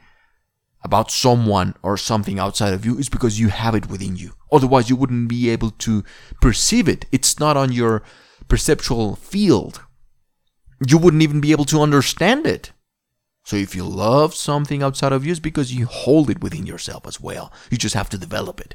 about 0.83 1.11
someone 1.11 1.75
or 1.83 1.97
something 1.97 2.39
outside 2.39 2.73
of 2.73 2.85
you 2.85 2.99
is 2.99 3.09
because 3.09 3.39
you 3.39 3.49
have 3.49 3.75
it 3.75 3.89
within 3.89 4.17
you. 4.17 4.33
Otherwise, 4.53 4.91
you 4.91 4.97
wouldn't 4.97 5.29
be 5.29 5.51
able 5.51 5.71
to 5.71 6.05
perceive 6.41 6.89
it. 6.89 7.07
It's 7.13 7.39
not 7.39 7.57
on 7.57 7.73
your 7.73 8.03
perceptual 8.49 9.17
field. 9.17 9.83
You 10.87 10.99
wouldn't 10.99 11.23
even 11.23 11.41
be 11.41 11.53
able 11.53 11.67
to 11.67 11.83
understand 11.83 12.47
it. 12.47 12.73
So 13.45 13.57
if 13.57 13.75
you 13.75 13.85
love 13.85 14.35
something 14.35 14.83
outside 14.83 15.13
of 15.13 15.25
you, 15.25 15.33
it's 15.33 15.41
because 15.41 15.73
you 15.73 15.87
hold 15.87 16.31
it 16.31 16.43
within 16.43 16.67
yourself 16.67 17.07
as 17.07 17.21
well. 17.21 17.53
You 17.71 17.79
just 17.79 17.95
have 17.95 18.11
to 18.11 18.19
develop 18.19 18.61
it. 18.61 18.75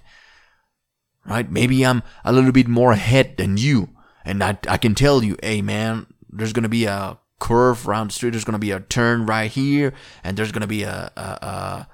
Right? 1.25 1.49
Maybe 1.49 1.85
I'm 1.85 2.03
a 2.23 2.31
little 2.31 2.51
bit 2.51 2.67
more 2.67 2.91
ahead 2.91 3.37
than 3.37 3.57
you. 3.57 3.89
And 4.23 4.43
I, 4.43 4.57
I 4.67 4.77
can 4.77 4.95
tell 4.95 5.23
you, 5.23 5.37
hey 5.41 5.61
man, 5.61 6.07
there's 6.29 6.53
gonna 6.53 6.69
be 6.69 6.85
a 6.85 7.17
curve 7.39 7.87
around 7.87 8.09
the 8.09 8.13
street. 8.13 8.31
There's 8.31 8.45
gonna 8.45 8.59
be 8.59 8.71
a 8.71 8.79
turn 8.79 9.25
right 9.25 9.49
here, 9.51 9.93
and 10.23 10.37
there's 10.37 10.51
gonna 10.51 10.67
be 10.67 10.83
a, 10.83 11.11
a, 11.15 11.21
a 11.21 11.87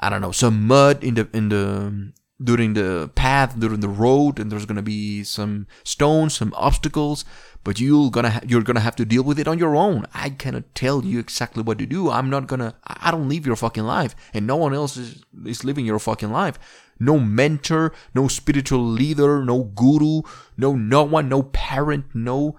I 0.00 0.10
don't 0.10 0.20
know 0.20 0.32
some 0.32 0.66
mud 0.66 1.02
in 1.02 1.14
the 1.14 1.28
in 1.32 1.48
the 1.48 2.12
during 2.42 2.74
the 2.74 3.10
path 3.14 3.58
during 3.58 3.80
the 3.80 3.88
road, 3.88 4.38
and 4.38 4.50
there's 4.50 4.66
gonna 4.66 4.82
be 4.82 5.24
some 5.24 5.66
stones, 5.84 6.36
some 6.36 6.54
obstacles. 6.56 7.24
But 7.64 7.80
you're 7.80 8.10
gonna 8.10 8.30
ha- 8.30 8.40
you're 8.46 8.62
gonna 8.62 8.80
have 8.80 8.96
to 8.96 9.04
deal 9.04 9.24
with 9.24 9.38
it 9.38 9.48
on 9.48 9.58
your 9.58 9.76
own. 9.76 10.06
I 10.14 10.30
cannot 10.30 10.74
tell 10.74 11.04
you 11.04 11.18
exactly 11.18 11.62
what 11.62 11.78
to 11.78 11.86
do. 11.86 12.10
I'm 12.10 12.30
not 12.30 12.46
gonna. 12.46 12.76
I 12.86 13.10
don't 13.10 13.28
live 13.28 13.46
your 13.46 13.56
fucking 13.56 13.84
life, 13.84 14.14
and 14.32 14.46
no 14.46 14.56
one 14.56 14.72
else 14.72 14.96
is 14.96 15.24
is 15.44 15.64
living 15.64 15.84
your 15.84 15.98
fucking 15.98 16.30
life. 16.30 16.58
No 17.00 17.18
mentor, 17.18 17.92
no 18.14 18.28
spiritual 18.28 18.84
leader, 18.84 19.44
no 19.44 19.64
guru, 19.64 20.22
no 20.56 20.74
no 20.74 21.02
one, 21.02 21.28
no 21.28 21.42
parent, 21.42 22.06
no 22.14 22.56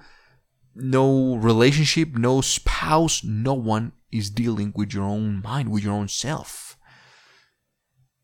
no 0.76 1.36
relationship, 1.36 2.16
no 2.16 2.42
spouse, 2.42 3.24
no 3.24 3.54
one 3.54 3.94
is 4.12 4.30
dealing 4.30 4.74
with 4.76 4.94
your 4.94 5.04
own 5.04 5.42
mind, 5.42 5.70
with 5.70 5.84
your 5.84 5.94
own 5.94 6.08
self. 6.08 6.78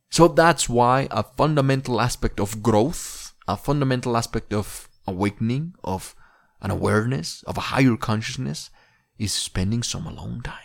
So 0.09 0.27
that's 0.27 0.69
why 0.69 1.07
a 1.11 1.23
fundamental 1.23 1.99
aspect 1.99 2.39
of 2.39 2.63
growth, 2.63 3.33
a 3.47 3.57
fundamental 3.57 4.15
aspect 4.15 4.53
of 4.53 4.89
awakening, 5.05 5.73
of 5.83 6.15
an 6.61 6.71
awareness, 6.71 7.43
of 7.43 7.57
a 7.57 7.67
higher 7.71 7.97
consciousness, 7.97 8.69
is 9.17 9.33
spending 9.33 9.83
some 9.83 10.07
alone 10.07 10.41
time. 10.41 10.59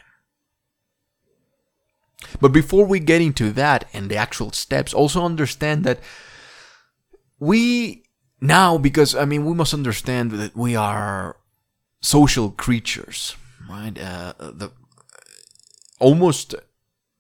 But 2.40 2.52
before 2.52 2.87
we 2.87 3.00
get 3.00 3.20
into 3.20 3.50
that 3.52 3.88
and 3.92 4.10
the 4.10 4.16
actual 4.16 4.52
steps, 4.52 4.94
also 4.94 5.25
understand 5.25 5.84
that 5.84 6.00
we 7.38 8.04
now, 8.40 8.78
because 8.78 9.14
I 9.14 9.25
mean, 9.25 9.44
we 9.44 9.54
must 9.54 9.75
understand 9.75 10.32
that 10.32 10.56
we 10.56 10.76
are 10.76 11.37
social 12.00 12.50
creatures, 12.50 13.37
right? 13.69 13.99
Uh, 13.99 14.33
the 14.38 14.73
almost 15.99 16.54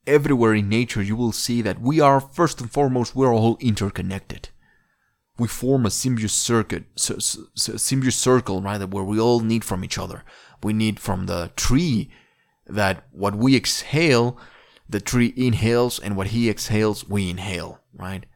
everywhere 0.06 0.54
in 0.54 0.68
nature, 0.68 1.02
you 1.02 1.16
will 1.16 1.32
see 1.32 1.62
that 1.62 1.80
we 1.80 2.00
are 2.00 2.20
first 2.20 2.60
and 2.60 2.70
foremost 2.70 3.14
we're 3.14 3.34
all 3.34 3.56
interconnected. 3.60 4.48
We 5.38 5.48
form 5.48 5.86
a 5.86 5.90
symbiosis 5.90 6.36
circuit, 6.36 6.84
so, 6.96 7.18
so, 7.18 7.44
so 7.54 7.76
symbiosis 7.76 8.20
circle, 8.20 8.60
right? 8.60 8.82
Where 8.82 9.04
we 9.04 9.18
all 9.18 9.40
need 9.40 9.64
from 9.64 9.84
each 9.84 9.98
other. 9.98 10.24
We 10.62 10.72
need 10.72 11.00
from 11.00 11.26
the 11.26 11.50
tree 11.56 12.10
that 12.66 13.06
what 13.12 13.34
we 13.34 13.56
exhale, 13.56 14.38
the 14.88 15.00
tree 15.00 15.32
inhales, 15.36 15.98
and 15.98 16.16
what 16.16 16.28
he 16.28 16.50
exhales, 16.50 17.08
we 17.08 17.30
inhale, 17.30 17.80
right? 17.94 18.26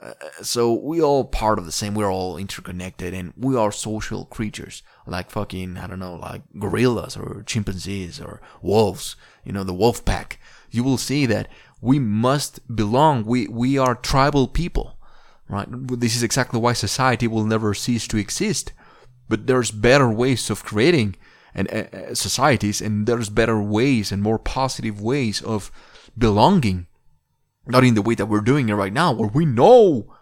Uh, 0.00 0.12
so 0.42 0.74
we 0.74 1.00
all 1.00 1.24
part 1.24 1.58
of 1.58 1.64
the 1.64 1.72
same 1.72 1.94
we're 1.94 2.12
all 2.12 2.36
interconnected 2.36 3.14
and 3.14 3.32
we 3.34 3.56
are 3.56 3.72
social 3.72 4.26
creatures 4.26 4.82
like 5.06 5.30
fucking 5.30 5.78
i 5.78 5.86
don't 5.86 5.98
know 5.98 6.16
like 6.16 6.42
gorillas 6.58 7.16
or 7.16 7.42
chimpanzees 7.46 8.20
or 8.20 8.42
wolves 8.60 9.16
you 9.46 9.52
know 9.52 9.64
the 9.64 9.72
wolf 9.72 10.04
pack. 10.04 10.38
You 10.70 10.82
will 10.82 10.98
see 10.98 11.24
that 11.26 11.48
we 11.80 11.98
must 11.98 12.60
belong. 12.74 13.24
We 13.24 13.46
we 13.46 13.78
are 13.78 13.94
tribal 13.94 14.48
people 14.48 14.98
right? 15.48 15.68
This 15.70 16.16
is 16.16 16.24
exactly 16.24 16.58
why 16.58 16.72
society 16.72 17.28
will 17.28 17.44
never 17.44 17.72
cease 17.72 18.08
to 18.08 18.16
exist. 18.16 18.72
But 19.28 19.46
there's 19.46 19.70
better 19.70 20.10
ways 20.10 20.50
of 20.50 20.64
creating 20.64 21.14
and 21.54 21.70
uh, 21.70 22.16
societies 22.16 22.80
and 22.80 23.06
there's 23.06 23.28
better 23.28 23.62
ways 23.62 24.10
and 24.10 24.20
more 24.20 24.40
positive 24.40 25.00
ways 25.00 25.40
of 25.40 25.70
belonging 26.18 26.88
not 27.66 27.84
in 27.84 27.94
the 27.94 28.02
way 28.02 28.14
that 28.14 28.26
we're 28.26 28.40
doing 28.40 28.68
it 28.68 28.74
right 28.74 28.92
now, 28.92 29.12
where 29.12 29.28
we 29.28 29.44
know 29.44 30.14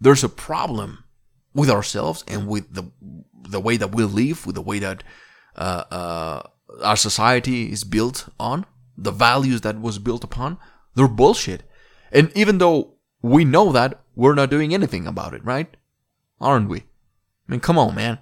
there's 0.00 0.24
a 0.24 0.28
problem 0.28 1.04
with 1.54 1.70
ourselves 1.70 2.24
and 2.26 2.46
with 2.46 2.74
the 2.74 2.90
the 3.48 3.60
way 3.60 3.76
that 3.76 3.94
we 3.94 4.04
live, 4.04 4.46
with 4.46 4.54
the 4.54 4.62
way 4.62 4.78
that 4.78 5.02
uh, 5.56 5.84
uh, 5.90 6.42
our 6.82 6.96
society 6.96 7.72
is 7.72 7.84
built 7.84 8.28
on. 8.38 8.66
the 9.00 9.10
values 9.10 9.62
that 9.62 9.80
was 9.80 9.98
built 9.98 10.22
upon, 10.22 10.58
they're 10.94 11.08
bullshit. 11.08 11.62
And 12.12 12.30
even 12.36 12.58
though 12.58 12.94
we 13.22 13.44
know 13.44 13.72
that, 13.72 14.00
we're 14.14 14.34
not 14.34 14.50
doing 14.50 14.74
anything 14.74 15.06
about 15.06 15.32
it, 15.34 15.44
right? 15.44 15.74
Aren't 16.40 16.68
we? 16.68 16.80
I 16.80 16.84
mean, 17.48 17.60
come 17.60 17.78
on, 17.78 17.94
man. 17.94 18.18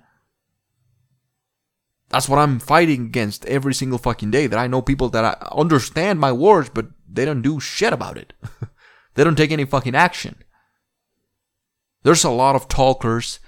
That's 2.10 2.28
what 2.28 2.38
I'm 2.38 2.58
fighting 2.58 3.06
against 3.06 3.44
every 3.46 3.74
single 3.74 3.98
fucking 3.98 4.30
day. 4.30 4.46
That 4.46 4.58
I 4.58 4.66
know 4.66 4.80
people 4.80 5.08
that 5.10 5.24
I 5.24 5.48
understand 5.52 6.20
my 6.20 6.32
words, 6.32 6.70
but 6.72 6.86
they 7.10 7.24
don't 7.24 7.42
do 7.42 7.60
shit 7.60 7.92
about 7.92 8.16
it. 8.18 8.32
they 9.14 9.24
don't 9.24 9.36
take 9.36 9.50
any 9.50 9.64
fucking 9.64 9.94
action. 9.94 10.36
There's 12.02 12.24
a 12.24 12.30
lot 12.30 12.54
of 12.54 12.68
talkers, 12.68 13.40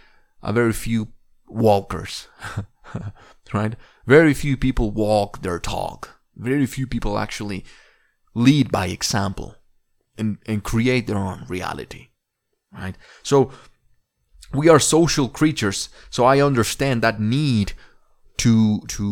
a 0.43 0.53
very 0.53 0.73
few 0.73 1.09
walkers. 1.47 2.29
right? 3.53 3.77
Very 4.07 4.35
few 4.35 4.57
people 4.57 4.91
walk 4.91 5.43
their 5.43 5.59
talk. 5.59 6.21
Very 6.37 6.67
few 6.67 6.87
people 6.87 7.19
actually 7.19 7.65
lead 8.35 8.71
by 8.71 8.87
example 8.87 9.57
and, 10.17 10.39
and 10.47 10.65
create 10.65 11.07
their 11.07 11.19
own 11.19 11.45
reality. 11.49 12.09
Right? 12.73 12.97
So 13.23 13.51
we 14.53 14.69
are 14.69 14.81
social 14.81 15.29
creatures, 15.29 15.89
so 16.09 16.25
I 16.25 16.41
understand 16.41 17.03
that 17.03 17.21
need 17.21 17.73
to 18.41 18.81
to 18.89 19.07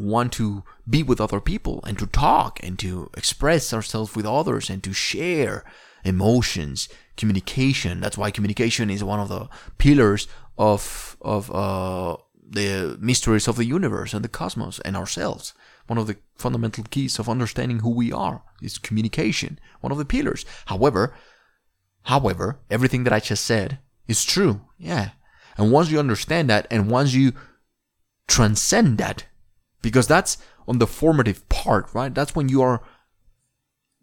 want 0.00 0.32
to 0.32 0.64
be 0.88 1.02
with 1.02 1.20
other 1.20 1.40
people 1.40 1.84
and 1.86 1.98
to 1.98 2.06
talk 2.06 2.58
and 2.62 2.78
to 2.78 3.10
express 3.14 3.70
ourselves 3.74 4.16
with 4.16 4.24
others 4.24 4.70
and 4.70 4.82
to 4.82 4.94
share 4.94 5.62
emotions, 6.04 6.88
communication. 7.18 8.00
That's 8.00 8.16
why 8.16 8.30
communication 8.30 8.88
is 8.88 9.04
one 9.04 9.20
of 9.20 9.28
the 9.28 9.50
pillars 9.76 10.26
of 10.56 11.18
of 11.20 11.50
uh, 11.50 12.16
the 12.48 12.96
mysteries 12.98 13.46
of 13.46 13.56
the 13.56 13.66
universe 13.66 14.14
and 14.14 14.24
the 14.24 14.30
cosmos 14.40 14.80
and 14.80 14.96
ourselves. 14.96 15.52
One 15.86 15.98
of 15.98 16.06
the 16.06 16.16
fundamental 16.36 16.84
keys 16.88 17.18
of 17.18 17.28
understanding 17.28 17.80
who 17.80 17.90
we 17.90 18.10
are 18.10 18.42
is 18.62 18.78
communication. 18.78 19.58
One 19.82 19.92
of 19.92 19.98
the 19.98 20.06
pillars. 20.06 20.46
However, 20.66 21.14
however, 22.04 22.60
everything 22.70 23.04
that 23.04 23.12
I 23.12 23.20
just 23.20 23.44
said 23.44 23.80
is 24.08 24.24
true. 24.24 24.62
Yeah. 24.78 25.10
And 25.58 25.70
once 25.70 25.90
you 25.90 25.98
understand 25.98 26.48
that 26.48 26.66
and 26.70 26.90
once 26.90 27.12
you 27.12 27.34
transcend 28.28 28.98
that, 28.98 29.26
because 29.82 30.06
that's 30.06 30.38
on 30.66 30.78
the 30.78 30.86
formative 30.86 31.48
part, 31.48 31.92
right? 31.94 32.14
That's 32.14 32.34
when 32.34 32.48
you 32.48 32.62
are 32.62 32.82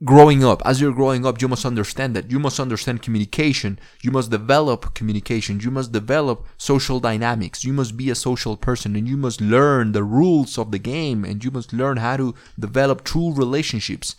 growing 0.03 0.43
up, 0.43 0.61
as 0.65 0.79
you're 0.79 0.93
growing 0.93 1.25
up, 1.25 1.41
you 1.41 1.47
must 1.47 1.65
understand 1.65 2.15
that. 2.15 2.31
You 2.31 2.39
must 2.39 2.59
understand 2.59 3.01
communication. 3.01 3.79
You 4.01 4.11
must 4.11 4.31
develop 4.31 4.93
communication. 4.93 5.59
You 5.59 5.71
must 5.71 5.91
develop 5.91 6.45
social 6.57 6.99
dynamics. 6.99 7.63
You 7.63 7.73
must 7.73 7.97
be 7.97 8.09
a 8.09 8.15
social 8.15 8.55
person 8.55 8.95
and 8.95 9.07
you 9.07 9.17
must 9.17 9.41
learn 9.41 9.91
the 9.91 10.03
rules 10.03 10.57
of 10.57 10.71
the 10.71 10.79
game 10.79 11.25
and 11.25 11.43
you 11.43 11.51
must 11.51 11.73
learn 11.73 11.97
how 11.97 12.17
to 12.17 12.33
develop 12.57 13.03
true 13.03 13.33
relationships, 13.33 14.15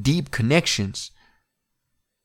deep 0.00 0.30
connections 0.30 1.10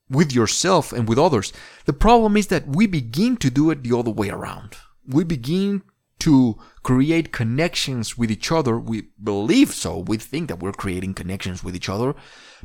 with 0.09 0.31
yourself 0.31 0.93
and 0.93 1.07
with 1.09 1.17
others. 1.17 1.51
The 1.85 1.93
problem 1.93 2.37
is 2.37 2.47
that 2.47 2.67
we 2.67 2.87
begin 2.87 3.37
to 3.37 3.49
do 3.49 3.71
it 3.71 3.83
the 3.83 3.97
other 3.97 4.11
way 4.11 4.29
around. 4.29 4.77
We 5.05 5.23
begin 5.23 5.81
to 6.19 6.57
create 6.83 7.31
connections 7.31 8.17
with 8.17 8.31
each 8.31 8.51
other. 8.51 8.79
We 8.79 9.09
believe 9.21 9.73
so. 9.73 9.99
We 9.99 10.17
think 10.17 10.47
that 10.47 10.59
we're 10.59 10.71
creating 10.71 11.13
connections 11.13 11.63
with 11.63 11.75
each 11.75 11.89
other, 11.89 12.15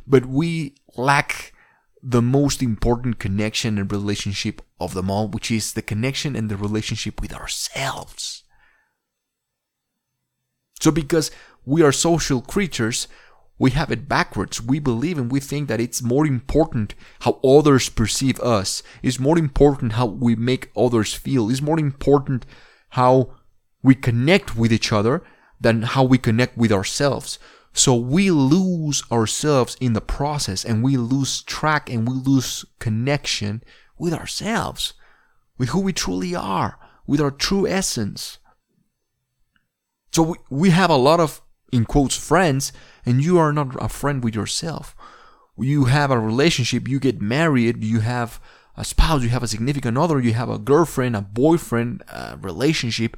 but 0.07 0.25
we 0.25 0.75
lack 0.95 1.53
the 2.01 2.21
most 2.21 2.61
important 2.61 3.17
connection 3.17 3.77
and 3.77 3.91
relationship 3.91 4.61
of 4.79 4.93
them 4.93 5.09
all, 5.09 5.27
which 5.27 5.49
is 5.49 5.73
the 5.73 5.81
connection 5.81 6.35
and 6.35 6.49
the 6.49 6.57
relationship 6.57 7.21
with 7.21 7.33
ourselves. 7.33 8.43
So, 10.81 10.91
because 10.91 11.31
we 11.65 11.81
are 11.81 11.93
social 11.93 12.41
creatures, 12.41 13.07
we 13.57 13.71
have 13.71 13.91
it 13.91 14.09
backwards. 14.09 14.61
We 14.61 14.79
believe 14.79 15.17
and 15.17 15.31
we 15.31 15.39
think 15.39 15.69
that 15.69 15.79
it's 15.79 16.01
more 16.01 16.25
important 16.25 16.95
how 17.21 17.39
others 17.41 17.87
perceive 17.87 18.37
us. 18.41 18.83
It's 19.01 19.19
more 19.19 19.37
important 19.37 19.93
how 19.93 20.07
we 20.07 20.35
make 20.35 20.71
others 20.75 21.13
feel. 21.13 21.49
It's 21.49 21.61
more 21.61 21.79
important 21.79 22.45
how 22.89 23.35
we 23.83 23.93
connect 23.93 24.55
with 24.55 24.71
each 24.73 24.91
other 24.91 25.21
than 25.59 25.83
how 25.83 26.03
we 26.03 26.17
connect 26.17 26.57
with 26.57 26.71
ourselves. 26.71 27.37
So 27.73 27.95
we 27.95 28.31
lose 28.31 29.03
ourselves 29.11 29.75
in 29.81 29.93
the 29.93 30.01
process 30.01 30.63
and 30.63 30.83
we 30.83 30.95
lose 30.95 31.41
track 31.43 31.89
and 31.89 32.07
we 32.07 32.13
lose 32.13 32.65
connection 32.79 33.63
with 33.97 34.13
ourselves, 34.13 34.93
with 35.57 35.69
who 35.69 35.81
we 35.81 35.93
truly 35.93 36.35
are, 36.35 36.79
with 37.07 37.19
our 37.19 37.31
true 37.31 37.67
essence. 37.67 38.37
So 40.11 40.23
we, 40.23 40.37
we 40.49 40.69
have 40.69 40.91
a 40.91 40.95
lot 40.95 41.19
of, 41.19 41.41
in 41.71 41.85
quotes, 41.85 42.15
friends, 42.15 42.71
and 43.05 43.23
you 43.23 43.39
are 43.39 43.51
not 43.51 43.75
a 43.83 43.89
friend 43.89 44.23
with 44.23 44.35
yourself. 44.35 44.95
You 45.57 45.85
have 45.85 46.11
a 46.11 46.19
relationship, 46.19 46.87
you 46.87 46.99
get 46.99 47.21
married, 47.21 47.83
you 47.83 48.01
have 48.01 48.39
a 48.75 48.85
spouse, 48.85 49.23
you 49.23 49.29
have 49.29 49.43
a 49.43 49.47
significant 49.47 49.97
other, 49.97 50.19
you 50.19 50.33
have 50.33 50.49
a 50.49 50.59
girlfriend, 50.59 51.15
a 51.15 51.21
boyfriend 51.21 52.03
a 52.07 52.37
relationship, 52.39 53.17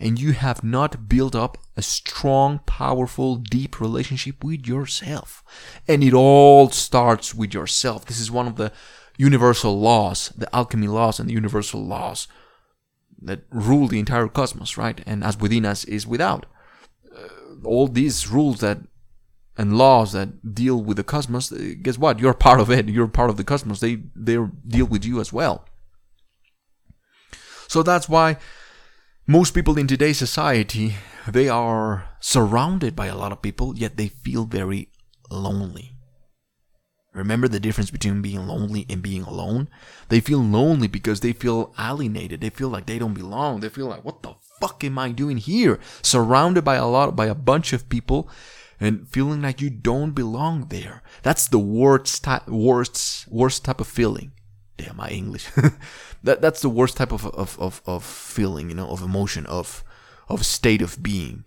and 0.00 0.18
you 0.18 0.32
have 0.32 0.64
not 0.64 1.08
built 1.08 1.34
up 1.34 1.58
a 1.76 1.82
strong, 1.82 2.60
powerful, 2.64 3.36
deep 3.36 3.78
relationship 3.78 4.42
with 4.42 4.66
yourself. 4.66 5.44
And 5.86 6.02
it 6.02 6.14
all 6.14 6.70
starts 6.70 7.34
with 7.34 7.52
yourself. 7.52 8.06
This 8.06 8.18
is 8.18 8.30
one 8.30 8.46
of 8.46 8.56
the 8.56 8.72
universal 9.18 9.78
laws, 9.78 10.32
the 10.36 10.52
alchemy 10.56 10.88
laws 10.88 11.20
and 11.20 11.28
the 11.28 11.34
universal 11.34 11.84
laws 11.84 12.26
that 13.20 13.42
rule 13.50 13.86
the 13.86 13.98
entire 13.98 14.28
cosmos, 14.28 14.78
right? 14.78 15.02
And 15.04 15.22
as 15.22 15.38
within 15.38 15.66
us 15.66 15.84
is 15.84 16.06
without. 16.06 16.46
Uh, 17.14 17.28
all 17.64 17.86
these 17.86 18.28
rules 18.28 18.60
that 18.60 18.78
and 19.58 19.76
laws 19.76 20.12
that 20.12 20.54
deal 20.54 20.82
with 20.82 20.96
the 20.96 21.04
cosmos, 21.04 21.52
uh, 21.52 21.74
guess 21.82 21.98
what? 21.98 22.18
You're 22.18 22.32
part 22.32 22.60
of 22.60 22.70
it. 22.70 22.88
You're 22.88 23.08
part 23.08 23.28
of 23.28 23.36
the 23.36 23.44
cosmos. 23.44 23.80
They 23.80 23.96
they 24.16 24.38
deal 24.66 24.86
with 24.86 25.04
you 25.04 25.20
as 25.20 25.34
well. 25.34 25.66
So 27.68 27.82
that's 27.82 28.08
why 28.08 28.38
most 29.30 29.54
people 29.54 29.78
in 29.78 29.86
today's 29.86 30.18
society, 30.18 30.96
they 31.28 31.48
are 31.48 32.08
surrounded 32.18 32.96
by 32.96 33.06
a 33.06 33.16
lot 33.16 33.30
of 33.30 33.40
people, 33.40 33.76
yet 33.76 33.96
they 33.96 34.08
feel 34.08 34.44
very 34.44 34.88
lonely. 35.30 35.92
Remember 37.14 37.46
the 37.46 37.60
difference 37.60 37.92
between 37.92 38.22
being 38.22 38.48
lonely 38.48 38.86
and 38.90 39.00
being 39.00 39.22
alone? 39.22 39.68
They 40.08 40.18
feel 40.18 40.40
lonely 40.40 40.88
because 40.88 41.20
they 41.20 41.32
feel 41.32 41.72
alienated. 41.78 42.40
They 42.40 42.50
feel 42.50 42.70
like 42.70 42.86
they 42.86 42.98
don't 42.98 43.14
belong. 43.14 43.60
They 43.60 43.68
feel 43.68 43.86
like, 43.86 44.04
what 44.04 44.24
the 44.24 44.34
fuck 44.60 44.82
am 44.82 44.98
I 44.98 45.12
doing 45.12 45.36
here? 45.36 45.78
Surrounded 46.02 46.64
by 46.64 46.74
a 46.74 46.88
lot, 46.88 47.14
by 47.14 47.26
a 47.26 47.34
bunch 47.34 47.72
of 47.72 47.88
people 47.88 48.28
and 48.80 49.08
feeling 49.08 49.42
like 49.42 49.60
you 49.60 49.70
don't 49.70 50.10
belong 50.10 50.66
there. 50.70 51.04
That's 51.22 51.46
the 51.46 51.58
worst, 51.60 52.24
type, 52.24 52.48
worst, 52.48 53.28
worst 53.28 53.64
type 53.64 53.80
of 53.80 53.86
feeling. 53.86 54.32
Damn, 54.80 54.96
my 54.96 55.10
English. 55.10 55.46
that 56.22 56.40
that's 56.40 56.62
the 56.62 56.70
worst 56.70 56.96
type 56.96 57.12
of, 57.12 57.26
of, 57.26 57.58
of, 57.58 57.82
of 57.84 58.04
feeling, 58.04 58.70
you 58.70 58.74
know, 58.74 58.88
of 58.88 59.02
emotion, 59.02 59.44
of 59.46 59.84
of 60.28 60.46
state 60.46 60.80
of 60.80 61.02
being. 61.02 61.44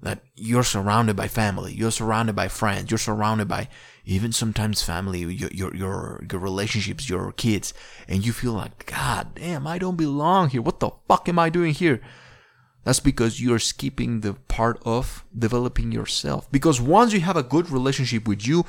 That 0.00 0.22
you're 0.36 0.62
surrounded 0.62 1.16
by 1.16 1.26
family, 1.26 1.74
you're 1.74 1.90
surrounded 1.90 2.36
by 2.36 2.48
friends, 2.48 2.90
you're 2.90 2.98
surrounded 2.98 3.48
by 3.48 3.68
even 4.04 4.32
sometimes 4.32 4.82
family, 4.82 5.20
your 5.20 5.50
your 5.50 5.74
your, 5.74 6.24
your 6.30 6.40
relationships, 6.40 7.10
your 7.10 7.32
kids, 7.32 7.74
and 8.06 8.24
you 8.24 8.32
feel 8.32 8.52
like, 8.52 8.86
God 8.86 9.34
damn, 9.34 9.66
I 9.66 9.78
don't 9.78 9.96
belong 9.96 10.50
here. 10.50 10.62
What 10.62 10.80
the 10.80 10.90
fuck 11.08 11.28
am 11.28 11.38
I 11.38 11.50
doing 11.50 11.74
here? 11.74 12.00
That's 12.84 13.00
because 13.00 13.42
you're 13.42 13.58
skipping 13.58 14.20
the 14.20 14.34
part 14.34 14.80
of 14.86 15.24
developing 15.36 15.92
yourself. 15.92 16.50
Because 16.50 16.80
once 16.80 17.12
you 17.12 17.20
have 17.20 17.36
a 17.36 17.42
good 17.42 17.68
relationship 17.68 18.26
with 18.26 18.46
you, 18.46 18.64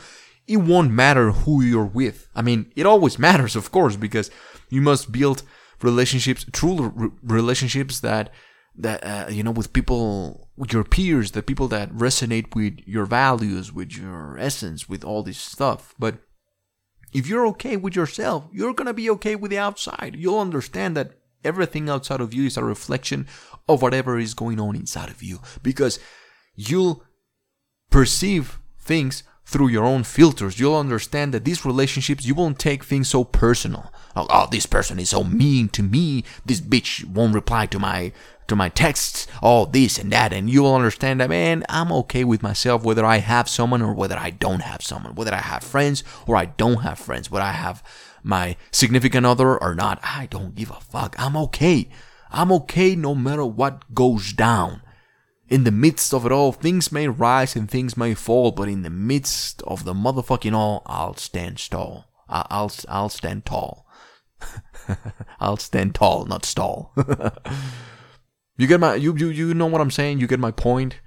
it 0.50 0.58
won't 0.58 0.92
matter 0.92 1.32
who 1.32 1.62
you're 1.62 1.86
with. 1.86 2.28
I 2.36 2.42
mean, 2.42 2.74
it 2.76 2.86
always 2.86 3.20
matters, 3.28 3.56
of 3.56 3.72
course, 3.72 3.96
because 3.96 4.32
you 4.70 4.82
must 4.82 5.12
build 5.12 5.44
relationships, 5.82 6.46
true 6.52 7.14
relationships 7.24 8.02
that 8.02 8.32
that 8.76 9.04
uh, 9.04 9.30
you 9.30 9.44
know 9.44 9.52
with 9.52 9.74
people, 9.74 10.50
with 10.58 10.74
your 10.74 10.84
peers, 10.84 11.32
the 11.32 11.44
people 11.44 11.68
that 11.68 11.92
resonate 11.92 12.56
with 12.56 12.80
your 12.86 13.06
values, 13.06 13.72
with 13.72 13.96
your 13.96 14.38
essence, 14.40 14.90
with 14.90 15.04
all 15.04 15.22
this 15.22 15.38
stuff. 15.38 15.94
But 16.00 16.16
if 17.14 17.28
you're 17.28 17.48
okay 17.48 17.78
with 17.78 17.96
yourself, 17.96 18.48
you're 18.52 18.74
gonna 18.74 18.94
be 18.94 19.10
okay 19.12 19.36
with 19.36 19.52
the 19.52 19.60
outside. 19.60 20.16
You'll 20.18 20.40
understand 20.40 20.98
that 20.98 21.14
everything 21.44 21.90
outside 21.90 22.22
of 22.22 22.34
you 22.34 22.46
is 22.46 22.58
a 22.58 22.64
reflection 22.64 23.28
of 23.68 23.82
whatever 23.82 24.18
is 24.18 24.34
going 24.34 24.60
on 24.60 24.76
inside 24.76 25.10
of 25.10 25.22
you, 25.22 25.40
because 25.62 26.00
you'll 26.56 27.04
perceive 27.92 28.60
things 28.80 29.24
through 29.50 29.70
your 29.70 29.84
own 29.84 30.04
filters, 30.04 30.60
you'll 30.60 30.78
understand 30.78 31.34
that 31.34 31.44
these 31.44 31.66
relationships, 31.66 32.24
you 32.24 32.36
won't 32.36 32.60
take 32.60 32.84
things 32.84 33.10
so 33.10 33.24
personal. 33.24 33.92
Oh, 34.16 34.28
oh, 34.30 34.48
this 34.52 34.68
person 34.68 35.00
is 35.00 35.10
so 35.10 35.24
mean 35.24 35.70
to 35.70 35.82
me. 35.82 36.24
This 36.46 36.62
bitch 36.62 37.04
won't 37.04 37.34
reply 37.34 37.66
to 37.68 37.80
my 37.80 38.12
to 38.48 38.56
my 38.56 38.70
texts. 38.70 39.26
All 39.42 39.64
oh, 39.64 39.66
this 39.66 39.98
and 39.98 40.12
that, 40.12 40.34
and 40.34 40.50
you 40.52 40.62
will 40.62 40.76
understand 40.76 41.20
that, 41.20 41.30
man, 41.30 41.64
I'm 41.68 41.92
okay 41.92 42.24
with 42.24 42.44
myself 42.44 42.84
whether 42.84 43.04
I 43.04 43.18
have 43.18 43.50
someone 43.50 43.82
or 43.82 43.94
whether 43.94 44.18
I 44.18 44.30
don't 44.30 44.62
have 44.62 44.84
someone, 44.84 45.16
whether 45.16 45.34
I 45.34 45.42
have 45.42 45.64
friends 45.64 46.04
or 46.28 46.36
I 46.36 46.46
don't 46.46 46.82
have 46.84 47.00
friends, 47.00 47.32
whether 47.32 47.46
I 47.46 47.54
have 47.54 47.82
my 48.22 48.56
significant 48.72 49.26
other 49.26 49.58
or 49.58 49.74
not. 49.74 50.00
I 50.04 50.28
don't 50.28 50.54
give 50.54 50.70
a 50.70 50.80
fuck. 50.80 51.16
I'm 51.18 51.36
okay. 51.38 51.90
I'm 52.32 52.52
okay 52.52 52.96
no 52.96 53.16
matter 53.16 53.46
what 53.46 53.96
goes 53.96 54.32
down. 54.32 54.84
In 55.50 55.64
the 55.64 55.72
midst 55.72 56.14
of 56.14 56.26
it 56.26 56.32
all, 56.32 56.52
things 56.52 56.92
may 56.92 57.08
rise 57.08 57.56
and 57.56 57.70
things 57.70 57.98
may 57.98 58.14
fall, 58.14 58.52
but 58.52 58.70
in 58.70 58.84
the 58.84 58.90
midst 58.90 59.64
of 59.64 59.84
the 59.84 59.96
motherfucking 59.96 60.54
all, 60.54 60.84
I'll 60.86 61.16
stand 61.16 61.58
tall. 61.70 62.06
I- 62.30 62.46
I'll 62.52 62.72
I'll 62.88 63.10
stand 63.10 63.46
tall. 63.46 63.88
I'll 65.40 65.58
stand 65.58 65.96
tall, 65.96 66.26
not 66.26 66.46
stall. 66.46 66.94
you 68.58 68.68
get 68.68 68.80
my 68.80 68.94
you 68.96 69.16
you 69.18 69.30
you 69.30 69.54
know 69.56 69.66
what 69.66 69.82
I'm 69.82 69.92
saying? 69.92 70.20
You 70.20 70.28
get 70.28 70.40
my 70.40 70.52
point? 70.52 71.00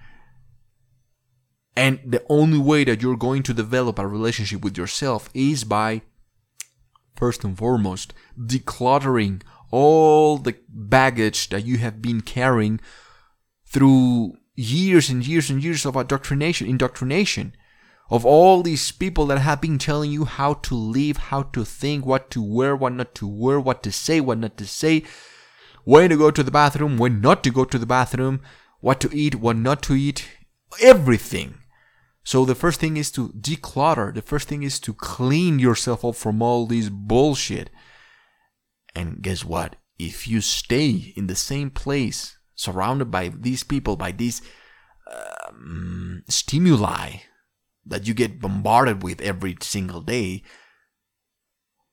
And 1.76 2.00
the 2.04 2.22
only 2.28 2.58
way 2.58 2.84
that 2.84 3.00
you're 3.00 3.16
going 3.16 3.44
to 3.44 3.54
develop 3.54 3.98
a 3.98 4.06
relationship 4.06 4.62
with 4.62 4.76
yourself 4.76 5.30
is 5.32 5.64
by 5.64 6.02
first 7.16 7.44
and 7.44 7.56
foremost 7.56 8.12
decluttering 8.38 9.42
all 9.70 10.36
the 10.36 10.56
baggage 10.68 11.48
that 11.48 11.64
you 11.64 11.78
have 11.78 12.02
been 12.02 12.20
carrying 12.20 12.80
through 13.72 14.36
years 14.54 15.08
and 15.08 15.26
years 15.26 15.48
and 15.50 15.64
years 15.64 15.86
of 15.86 15.96
indoctrination 15.96 16.66
indoctrination 16.68 17.54
of 18.10 18.26
all 18.26 18.62
these 18.62 18.92
people 18.92 19.24
that 19.26 19.38
have 19.38 19.62
been 19.62 19.78
telling 19.78 20.10
you 20.10 20.26
how 20.26 20.52
to 20.52 20.74
live, 20.74 21.16
how 21.16 21.44
to 21.44 21.64
think, 21.64 22.04
what 22.04 22.30
to 22.30 22.42
wear, 22.42 22.76
what 22.76 22.92
not 22.92 23.14
to 23.14 23.26
wear, 23.26 23.58
what 23.58 23.82
to 23.82 23.90
say, 23.90 24.20
what 24.20 24.36
not 24.36 24.58
to 24.58 24.66
say, 24.66 25.02
when 25.84 26.10
to 26.10 26.16
go 26.18 26.30
to 26.30 26.42
the 26.42 26.50
bathroom, 26.50 26.98
when 26.98 27.22
not 27.22 27.42
to 27.42 27.50
go 27.50 27.64
to 27.64 27.78
the 27.78 27.86
bathroom, 27.86 28.42
what 28.80 29.00
to 29.00 29.08
eat, 29.16 29.36
what 29.36 29.56
not 29.56 29.82
to 29.84 29.94
eat, 29.94 30.28
everything. 30.82 31.54
So 32.22 32.44
the 32.44 32.54
first 32.54 32.80
thing 32.80 32.98
is 32.98 33.10
to 33.12 33.30
declutter. 33.30 34.14
The 34.14 34.20
first 34.20 34.46
thing 34.46 34.62
is 34.62 34.78
to 34.80 34.92
clean 34.92 35.58
yourself 35.58 36.04
up 36.04 36.14
from 36.14 36.42
all 36.42 36.66
this 36.66 36.90
bullshit. 36.90 37.70
And 38.94 39.22
guess 39.22 39.42
what? 39.42 39.76
If 39.98 40.28
you 40.28 40.42
stay 40.42 41.14
in 41.16 41.28
the 41.28 41.34
same 41.34 41.70
place, 41.70 42.36
surrounded 42.54 43.10
by 43.10 43.28
these 43.28 43.62
people, 43.62 43.96
by 43.96 44.12
these 44.12 44.42
um, 45.12 46.22
stimuli 46.28 47.16
that 47.84 48.06
you 48.06 48.14
get 48.14 48.40
bombarded 48.40 49.02
with 49.02 49.20
every 49.20 49.56
single 49.60 50.00
day, 50.00 50.42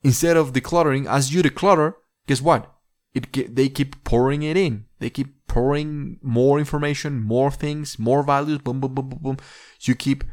instead 0.04 0.38
of 0.38 0.54
decluttering, 0.54 1.08
as 1.08 1.34
you 1.34 1.42
declutter, 1.42 1.94
guess 2.28 2.42
what? 2.42 2.74
It 3.14 3.56
they 3.56 3.70
keep 3.70 4.04
pouring 4.04 4.44
it 4.44 4.56
in. 4.56 4.86
They 5.00 5.10
keep 5.10 5.48
pouring 5.48 6.20
more 6.22 6.60
information, 6.60 7.24
more 7.24 7.50
things, 7.50 7.98
more 7.98 8.22
values. 8.24 8.60
Boom, 8.60 8.80
boom, 8.80 8.94
boom, 8.94 9.10
boom, 9.10 9.20
boom. 9.22 9.38
You 9.82 9.96
keep, 9.96 10.24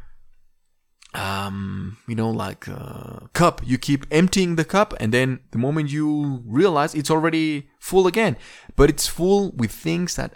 um, 1.17 1.97
you 2.07 2.15
know, 2.15 2.31
like 2.31 2.69
a 2.69 3.29
cup. 3.33 3.63
You 3.65 3.79
keep 3.79 4.07
emptying 4.11 4.57
the 4.57 4.65
cup, 4.65 4.95
and 5.01 5.13
then 5.13 5.41
the 5.51 5.59
moment 5.59 5.91
you 5.91 6.43
realize 6.47 6.95
it's 6.95 7.11
already 7.11 7.71
full 7.81 8.07
again, 8.07 8.37
but 8.77 8.91
it's 8.91 9.09
full 9.09 9.53
with 9.53 9.73
things 9.73 10.17
that 10.17 10.35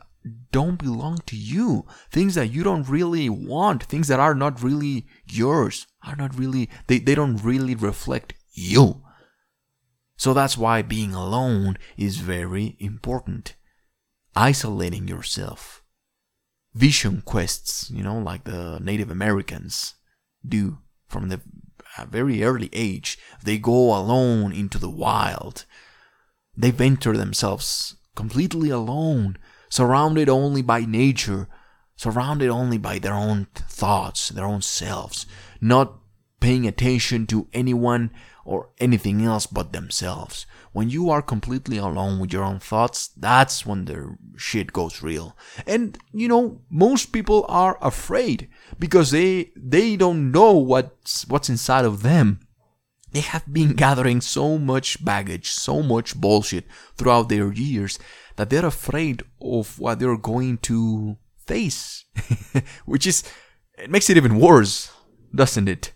don't 0.53 0.83
belong 0.83 1.19
to 1.27 1.37
you. 1.37 1.87
Things 2.11 2.35
that 2.35 2.49
you 2.49 2.63
don't 2.63 2.89
really 2.89 3.29
want. 3.29 3.85
Things 3.85 4.09
that 4.09 4.21
are 4.21 4.35
not 4.35 4.63
really 4.63 5.07
yours. 5.27 5.87
Are 6.03 6.17
not 6.17 6.37
really. 6.37 6.71
They 6.87 6.99
they 6.99 7.15
don't 7.15 7.37
really 7.37 7.75
reflect 7.75 8.35
you. 8.53 9.03
So 10.17 10.35
that's 10.35 10.57
why 10.59 10.83
being 10.83 11.15
alone 11.15 11.79
is 11.97 12.19
very 12.19 12.77
important. 12.79 13.55
Isolating 14.35 15.09
yourself. 15.09 15.83
Vision 16.73 17.23
quests, 17.25 17.91
you 17.91 18.03
know, 18.03 18.19
like 18.19 18.45
the 18.45 18.79
Native 18.81 19.11
Americans 19.11 19.95
do 20.47 20.79
from 21.09 21.29
the 21.29 21.41
uh, 21.99 22.05
very 22.07 22.43
early 22.43 22.71
age. 22.73 23.19
They 23.43 23.59
go 23.59 23.97
alone 23.97 24.53
into 24.53 24.79
the 24.79 24.91
wild. 24.91 25.65
They 26.57 26.71
venture 26.71 27.17
themselves 27.17 27.97
completely 28.15 28.71
alone, 28.71 29.39
surrounded 29.69 30.29
only 30.29 30.63
by 30.63 30.85
nature, 30.85 31.49
surrounded 31.97 32.49
only 32.49 32.79
by 32.79 32.99
their 32.99 33.15
own 33.15 33.47
thoughts, 33.55 34.29
their 34.29 34.47
own 34.47 34.63
selves, 34.63 35.27
not 35.61 35.99
paying 36.41 36.67
attention 36.67 37.27
to 37.27 37.49
anyone 37.53 38.11
or 38.45 38.71
anything 38.79 39.25
else 39.25 39.47
but 39.47 39.73
themselves. 39.73 40.47
When 40.73 40.89
you 40.89 41.11
are 41.11 41.21
completely 41.21 41.79
alone 41.79 42.21
with 42.21 42.33
your 42.33 42.45
own 42.45 42.61
thoughts, 42.61 43.09
that's 43.17 43.67
when 43.67 43.87
the 43.87 44.17
shit 44.37 44.73
goes 44.73 45.03
real. 45.03 45.37
And 45.67 45.99
you 46.13 46.29
know, 46.29 46.63
most 46.71 47.07
people 47.07 47.45
are 47.49 47.77
afraid 47.83 48.49
because 48.79 49.11
they 49.11 49.51
they 49.57 49.97
don't 49.97 50.31
know 50.31 50.53
what's 50.53 51.27
what's 51.27 51.49
inside 51.49 51.85
of 51.85 52.03
them. 52.03 52.41
They 53.13 53.21
have 53.21 53.53
been 53.53 53.73
gathering 53.75 54.21
so 54.21 54.59
much 54.59 55.05
baggage, 55.05 55.51
so 55.51 55.83
much 55.83 56.15
bullshit 56.15 56.67
throughout 56.97 57.29
their 57.29 57.53
years 57.53 57.99
that 58.37 58.51
they're 58.51 58.67
afraid 58.67 59.25
of 59.43 59.79
what 59.81 59.99
they're 59.99 60.17
going 60.17 60.59
to 60.59 61.17
face. 61.47 62.05
Which 62.85 63.09
is 63.09 63.25
it 63.77 63.91
makes 63.91 64.09
it 64.09 64.17
even 64.17 64.39
worse, 64.39 64.93
doesn't 65.35 65.69
it? 65.69 65.93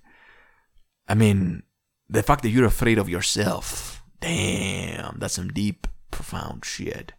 I 1.06 1.14
mean, 1.14 1.62
the 2.08 2.22
fact 2.22 2.42
that 2.42 2.50
you're 2.50 2.64
afraid 2.64 2.98
of 2.98 3.08
yourself, 3.08 3.93
damn, 4.24 5.18
that's 5.18 5.34
some 5.34 5.48
deep, 5.48 5.86
profound 6.10 6.64
shit. 6.64 7.12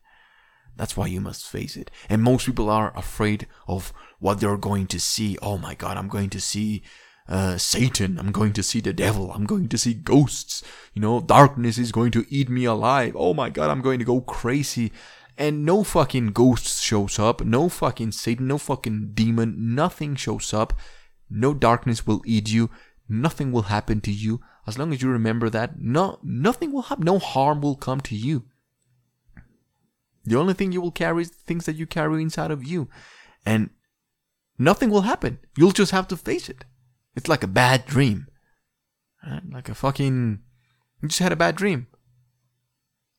That's 0.76 0.98
why 0.98 1.08
you 1.08 1.22
must 1.22 1.48
face 1.48 1.78
it. 1.78 1.92
And 2.10 2.22
most 2.22 2.48
people 2.48 2.70
are 2.70 2.98
afraid 2.98 3.48
of 3.68 3.94
what 4.20 4.40
they're 4.40 4.58
going 4.58 4.88
to 4.88 5.00
see. 5.00 5.38
Oh 5.42 5.58
my 5.58 5.76
god, 5.76 5.98
I'm 5.98 6.08
going 6.08 6.30
to 6.32 6.42
see 6.42 6.84
uh, 7.30 7.58
Satan. 7.58 8.20
I'm 8.20 8.32
going 8.32 8.54
to 8.54 8.64
see 8.64 8.82
the 8.82 8.92
devil. 8.92 9.32
I'm 9.32 9.46
going 9.46 9.70
to 9.70 9.78
see 9.78 9.94
ghosts. 9.94 10.64
You 10.94 11.02
know, 11.02 11.22
darkness 11.22 11.78
is 11.78 11.92
going 11.92 12.12
to 12.12 12.26
eat 12.30 12.50
me 12.50 12.66
alive. 12.66 13.16
Oh 13.16 13.34
my 13.34 13.50
god, 13.50 13.70
I'm 13.70 13.82
going 13.82 14.00
to 14.00 14.06
go 14.06 14.20
crazy. 14.22 14.92
And 15.38 15.64
no 15.64 15.84
fucking 15.84 16.28
ghost 16.28 16.84
shows 16.84 17.20
up. 17.20 17.46
No 17.46 17.70
fucking 17.70 18.14
Satan. 18.14 18.48
No 18.48 18.58
fucking 18.58 19.12
demon. 19.14 19.76
Nothing 19.76 20.16
shows 20.16 20.54
up. 20.54 20.74
No 21.30 21.54
darkness 21.54 22.08
will 22.08 22.22
eat 22.26 22.50
you. 22.50 22.70
Nothing 23.08 23.52
will 23.52 23.64
happen 23.64 24.02
to 24.02 24.12
you 24.12 24.42
as 24.68 24.78
long 24.78 24.92
as 24.92 25.02
you 25.02 25.10
remember 25.10 25.50
that. 25.50 25.80
No, 25.80 26.20
nothing 26.24 26.72
will 26.72 26.84
happen. 26.84 27.06
No 27.06 27.20
harm 27.20 27.62
will 27.62 27.76
come 27.76 28.02
to 28.02 28.16
you. 28.16 28.46
The 30.24 30.38
only 30.38 30.56
thing 30.56 30.72
you 30.72 30.82
will 30.82 30.92
carry 30.92 31.22
is 31.22 31.30
the 31.30 31.44
things 31.46 31.66
that 31.66 31.76
you 31.76 31.86
carry 31.86 32.22
inside 32.22 32.50
of 32.50 32.64
you, 32.64 32.90
and 33.46 33.70
nothing 34.58 34.90
will 34.90 35.02
happen. 35.02 35.38
You'll 35.56 35.72
just 35.72 35.92
have 35.92 36.08
to 36.08 36.18
face 36.18 36.50
it. 36.50 36.66
It's 37.16 37.28
like 37.28 37.44
a 37.44 37.48
bad 37.48 37.86
dream, 37.86 38.28
right? 39.26 39.44
like 39.52 39.70
a 39.70 39.76
fucking. 39.76 40.40
You 41.02 41.08
just 41.10 41.20
had 41.20 41.32
a 41.32 41.36
bad 41.36 41.56
dream, 41.56 41.88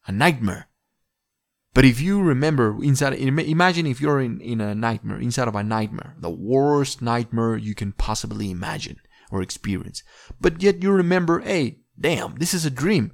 a 0.07 0.13
nightmare. 0.13 0.67
But 1.75 1.85
if 1.85 2.01
you 2.01 2.23
remember 2.23 2.83
inside, 2.83 3.13
imagine 3.13 3.87
if 3.87 4.01
you're 4.01 4.21
in, 4.21 4.41
in 4.41 4.61
a 4.61 4.75
nightmare, 4.75 5.21
inside 5.21 5.47
of 5.47 5.55
a 5.55 5.63
nightmare, 5.63 6.17
the 6.19 6.31
worst 6.31 7.03
nightmare 7.03 7.57
you 7.57 7.75
can 7.75 7.93
possibly 7.93 8.51
imagine 8.51 8.99
or 9.31 9.43
experience. 9.43 10.03
But 10.41 10.63
yet 10.63 10.83
you 10.83 10.93
remember, 10.93 11.41
hey, 11.41 11.81
damn, 11.99 12.37
this 12.37 12.55
is 12.55 12.65
a 12.65 12.71
dream. 12.71 13.13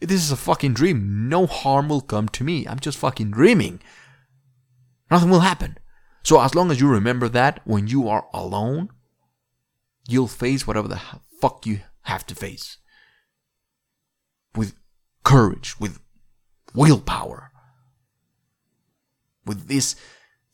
This 0.00 0.22
is 0.22 0.30
a 0.30 0.36
fucking 0.36 0.74
dream. 0.74 1.28
No 1.28 1.46
harm 1.46 1.88
will 1.88 2.00
come 2.00 2.28
to 2.30 2.44
me. 2.44 2.66
I'm 2.66 2.78
just 2.78 2.98
fucking 2.98 3.30
dreaming. 3.30 3.80
Nothing 5.10 5.30
will 5.30 5.40
happen. 5.40 5.78
So 6.22 6.40
as 6.40 6.54
long 6.54 6.70
as 6.70 6.80
you 6.80 6.88
remember 6.88 7.28
that 7.28 7.60
when 7.64 7.86
you 7.86 8.08
are 8.08 8.26
alone, 8.32 8.90
you'll 10.08 10.28
face 10.28 10.66
whatever 10.66 10.88
the 10.88 11.00
fuck 11.40 11.66
you 11.66 11.80
have 12.02 12.26
to 12.26 12.34
face. 12.34 12.78
With 14.54 14.74
courage, 15.22 15.78
with 15.80 16.00
willpower, 16.74 17.50
with 19.44 19.68
this 19.68 19.96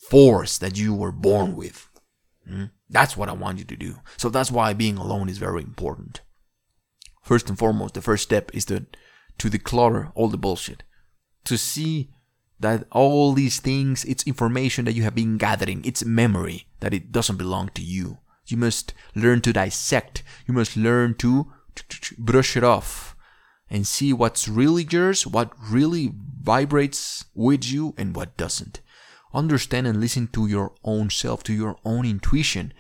force 0.09 0.59
that 0.59 0.79
you 0.79 0.95
were 0.95 1.13
born 1.13 1.57
with. 1.57 1.90
Hmm? 2.51 2.65
That's 2.89 3.17
what 3.17 3.29
I 3.29 3.33
want 3.33 3.59
you 3.59 3.65
to 3.65 3.77
do. 3.77 3.97
So 4.17 4.29
that's 4.29 4.51
why 4.51 4.73
being 4.73 4.97
alone 4.97 5.29
is 5.29 5.39
very 5.39 5.63
important. 5.63 6.23
First 7.23 7.49
and 7.49 7.59
foremost, 7.59 7.95
the 7.95 8.03
first 8.03 8.25
step 8.25 8.51
is 8.53 8.65
to 8.67 8.87
to 9.39 9.49
declutter 9.49 10.13
all 10.15 10.29
the 10.29 10.37
bullshit. 10.37 10.83
To 11.45 11.57
see 11.57 12.11
that 12.59 12.87
all 12.91 13.33
these 13.33 13.59
things, 13.61 14.05
it's 14.05 14.27
information 14.27 14.85
that 14.85 14.93
you 14.93 15.03
have 15.03 15.15
been 15.15 15.39
gathering, 15.39 15.83
it's 15.85 16.05
memory, 16.05 16.67
that 16.81 16.93
it 16.93 17.11
doesn't 17.11 17.39
belong 17.39 17.71
to 17.75 17.83
you. 17.83 18.19
You 18.47 18.57
must 18.57 18.93
learn 19.15 19.41
to 19.43 19.53
dissect. 19.53 20.23
You 20.47 20.53
must 20.53 20.77
learn 20.77 21.15
to 21.17 21.53
brush 22.19 22.57
it 22.57 22.65
off 22.65 23.17
and 23.71 23.87
see 23.87 24.13
what's 24.13 24.49
really 24.49 24.87
yours, 24.91 25.27
what 25.27 25.53
really 25.71 26.13
vibrates 26.43 27.25
with 27.35 27.65
you, 27.65 27.95
and 27.97 28.15
what 28.15 28.37
doesn't. 28.37 28.81
Understand 29.33 29.87
and 29.87 30.01
listen 30.01 30.29
to 30.29 30.47
your 30.47 30.75
own 30.85 31.11
self, 31.11 31.43
to 31.45 31.53
your 31.53 31.77
own 31.85 32.05
intuition. 32.05 32.73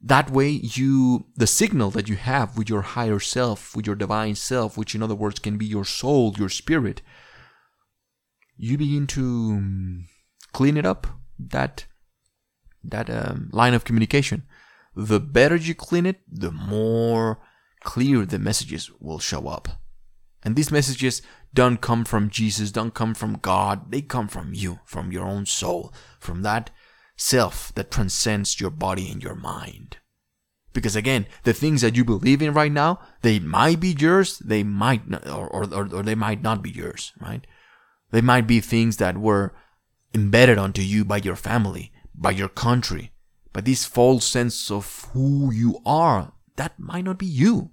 That 0.00 0.30
way, 0.30 0.50
you, 0.50 1.26
the 1.34 1.46
signal 1.46 1.90
that 1.90 2.08
you 2.08 2.16
have 2.16 2.58
with 2.58 2.68
your 2.68 2.82
higher 2.82 3.20
self, 3.20 3.74
with 3.74 3.86
your 3.86 3.96
divine 3.96 4.34
self, 4.34 4.76
which 4.76 4.94
in 4.94 5.02
other 5.02 5.14
words 5.14 5.38
can 5.38 5.56
be 5.56 5.66
your 5.66 5.84
soul, 5.84 6.34
your 6.36 6.48
spirit, 6.48 7.00
you 8.56 8.78
begin 8.78 9.06
to 9.08 9.22
um, 9.22 10.04
clean 10.52 10.76
it 10.76 10.86
up. 10.86 11.06
That 11.38 11.86
that 12.84 13.10
um, 13.10 13.50
line 13.52 13.74
of 13.74 13.84
communication. 13.84 14.44
The 14.94 15.20
better 15.20 15.56
you 15.56 15.74
clean 15.74 16.06
it, 16.06 16.20
the 16.30 16.52
more 16.52 17.40
clear 17.82 18.24
the 18.24 18.38
messages 18.38 18.90
will 19.00 19.18
show 19.18 19.48
up. 19.48 19.68
And 20.42 20.54
these 20.54 20.70
messages 20.70 21.22
don't 21.54 21.80
come 21.80 22.04
from 22.04 22.30
Jesus, 22.30 22.72
don't 22.72 22.94
come 22.94 23.14
from 23.14 23.38
God. 23.38 23.90
They 23.92 24.02
come 24.02 24.28
from 24.28 24.52
you, 24.54 24.80
from 24.84 25.12
your 25.12 25.24
own 25.24 25.46
soul, 25.46 25.94
from 26.18 26.42
that 26.42 26.70
self 27.16 27.72
that 27.76 27.92
transcends 27.92 28.60
your 28.60 28.70
body 28.70 29.10
and 29.10 29.22
your 29.22 29.36
mind. 29.36 29.98
Because 30.72 30.96
again, 30.96 31.26
the 31.44 31.52
things 31.52 31.80
that 31.82 31.94
you 31.94 32.04
believe 32.04 32.42
in 32.42 32.52
right 32.52 32.72
now, 32.72 32.98
they 33.22 33.38
might 33.38 33.78
be 33.78 33.92
yours, 33.92 34.40
they 34.40 34.64
might 34.64 35.08
not, 35.08 35.26
or, 35.28 35.48
or, 35.48 35.94
or 35.94 36.02
they 36.02 36.16
might 36.16 36.42
not 36.42 36.60
be 36.60 36.70
yours, 36.70 37.12
right? 37.20 37.46
They 38.10 38.20
might 38.20 38.48
be 38.48 38.60
things 38.60 38.96
that 38.96 39.16
were 39.16 39.54
embedded 40.12 40.58
onto 40.58 40.82
you 40.82 41.04
by 41.04 41.18
your 41.18 41.36
family, 41.36 41.92
by 42.14 42.32
your 42.32 42.48
country, 42.48 43.12
by 43.52 43.60
this 43.60 43.84
false 43.84 44.26
sense 44.26 44.70
of 44.72 45.08
who 45.12 45.52
you 45.52 45.80
are. 45.86 46.32
That 46.56 46.78
might 46.80 47.04
not 47.04 47.18
be 47.18 47.26
you. 47.26 47.70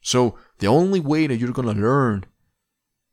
So 0.00 0.38
the 0.60 0.68
only 0.68 1.00
way 1.00 1.26
that 1.26 1.38
you're 1.38 1.50
gonna 1.50 1.72
learn 1.72 2.26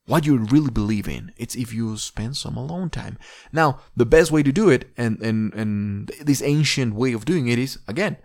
what 0.05 0.25
you 0.25 0.37
really 0.37 0.71
believe 0.71 1.07
in, 1.07 1.31
it's 1.37 1.55
if 1.55 1.73
you 1.73 1.95
spend 1.97 2.35
some 2.35 2.57
alone 2.57 2.89
time. 2.89 3.17
Now, 3.51 3.79
the 3.95 4.05
best 4.05 4.31
way 4.31 4.43
to 4.43 4.51
do 4.51 4.69
it, 4.69 4.89
and 4.97 5.19
and 5.21 5.53
and 5.53 6.07
this 6.21 6.41
ancient 6.41 6.93
way 6.93 7.13
of 7.13 7.25
doing 7.25 7.47
it 7.47 7.57
is 7.57 7.79
again, 7.87 8.17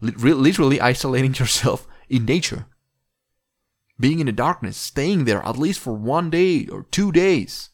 literally 0.00 0.80
isolating 0.80 1.34
yourself 1.42 1.86
in 2.08 2.24
nature, 2.26 2.66
being 3.98 4.20
in 4.20 4.26
the 4.26 4.32
darkness, 4.32 4.76
staying 4.76 5.24
there 5.24 5.42
at 5.42 5.58
least 5.58 5.80
for 5.80 5.94
one 5.94 6.28
day 6.28 6.66
or 6.66 6.86
two 6.90 7.12
days. 7.12 7.70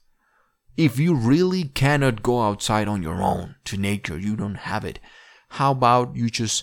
If 0.77 1.01
you 1.01 1.17
really 1.17 1.65
cannot 1.65 2.23
go 2.23 2.43
outside 2.43 2.87
on 2.87 3.03
your 3.03 3.21
own 3.21 3.57
to 3.65 3.77
nature, 3.77 4.17
you 4.17 4.37
don't 4.37 4.55
have 4.55 4.85
it. 4.85 5.01
How 5.49 5.73
about 5.73 6.15
you 6.15 6.31
just 6.31 6.63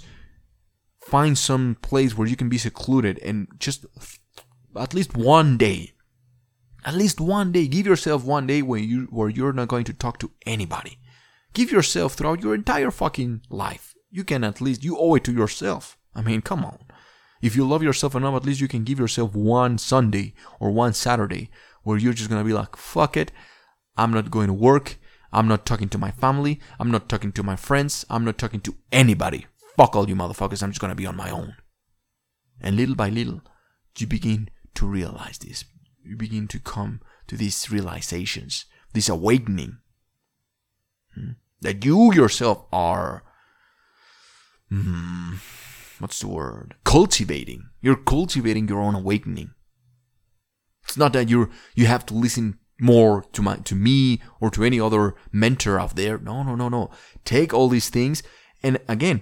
find 1.02 1.38
some 1.38 1.76
place 1.82 2.18
where 2.18 2.28
you 2.28 2.38
can 2.38 2.48
be 2.48 2.58
secluded 2.58 3.20
and 3.20 3.50
just 3.60 3.86
at 4.78 4.94
least 4.94 5.18
one 5.18 5.58
day 5.58 5.95
at 6.86 6.94
least 6.94 7.20
one 7.20 7.52
day 7.52 7.68
give 7.68 7.88
yourself 7.88 8.24
one 8.24 8.46
day 8.46 8.62
where 8.62 8.80
you 8.80 9.08
where 9.10 9.28
you're 9.28 9.52
not 9.52 9.68
going 9.68 9.86
to 9.86 9.94
talk 9.94 10.20
to 10.20 10.32
anybody. 10.46 11.00
Give 11.54 11.72
yourself 11.72 12.14
throughout 12.14 12.44
your 12.44 12.54
entire 12.54 12.92
fucking 12.92 13.42
life. 13.50 13.96
You 14.12 14.24
can 14.24 14.44
at 14.44 14.62
least 14.62 14.84
you 14.84 14.98
owe 14.98 15.16
it 15.16 15.24
to 15.24 15.34
yourself. 15.34 15.98
I 16.14 16.22
mean 16.22 16.42
come 16.42 16.64
on. 16.64 16.78
If 17.42 17.56
you 17.56 17.68
love 17.68 17.82
yourself 17.82 18.16
enough 18.16 18.36
at 18.36 18.46
least 18.46 18.62
you 18.62 18.68
can 18.68 18.84
give 18.84 19.00
yourself 19.00 19.34
one 19.34 19.80
sunday 19.80 20.36
or 20.60 20.70
one 20.72 20.94
saturday 20.94 21.50
where 21.84 21.98
you're 21.98 22.14
just 22.14 22.30
gonna 22.30 22.44
be 22.44 22.54
like 22.54 22.76
fuck 22.76 23.18
it. 23.18 23.32
I'm 23.98 24.12
not 24.12 24.30
going 24.30 24.48
to 24.48 24.54
work. 24.54 24.98
I'm 25.34 25.48
not 25.48 25.66
talking 25.66 25.90
to 25.90 25.98
my 25.98 26.12
family. 26.12 26.60
I'm 26.80 26.92
not 26.92 27.10
talking 27.10 27.32
to 27.34 27.44
my 27.44 27.56
friends. 27.56 28.06
I'm 28.10 28.24
not 28.24 28.38
talking 28.38 28.62
to 28.62 28.76
anybody. 28.92 29.48
Fuck 29.76 29.96
all 29.96 30.08
you 30.08 30.16
motherfuckers. 30.16 30.62
I'm 30.62 30.72
just 30.72 30.82
gonna 30.82 30.96
be 30.96 31.08
on 31.08 31.16
my 31.16 31.32
own. 31.32 31.56
And 32.62 32.76
little 32.76 32.96
by 32.96 33.10
little 33.10 33.42
you 33.98 34.06
begin 34.06 34.50
to 34.76 34.86
realize 34.86 35.38
this 35.38 35.64
you 36.06 36.16
begin 36.16 36.48
to 36.50 36.60
come 36.60 37.02
to 37.28 37.36
these 37.36 37.72
realizations, 37.72 38.66
this 38.94 39.10
awakening 39.10 39.78
hmm, 41.14 41.32
that 41.62 41.84
you 41.84 42.14
yourself 42.14 42.66
are. 42.72 43.24
Hmm, 44.70 45.36
what's 46.00 46.20
the 46.20 46.28
word? 46.28 46.76
Cultivating. 46.84 47.70
You're 47.82 47.96
cultivating 47.96 48.68
your 48.68 48.80
own 48.80 48.96
awakening. 48.96 49.52
It's 50.84 50.98
not 50.98 51.14
that 51.14 51.30
you're 51.30 51.50
you 51.76 51.88
have 51.88 52.06
to 52.08 52.14
listen 52.14 52.60
more 52.80 53.24
to 53.34 53.42
my 53.42 53.58
to 53.58 53.76
me 53.76 54.22
or 54.40 54.50
to 54.52 54.64
any 54.64 54.80
other 54.80 55.16
mentor 55.32 55.80
out 55.80 55.96
there. 55.96 56.18
No, 56.18 56.44
no, 56.44 56.56
no, 56.56 56.70
no. 56.70 56.92
Take 57.24 57.54
all 57.54 57.70
these 57.70 57.90
things 57.90 58.22
and 58.64 58.80
again, 58.88 59.22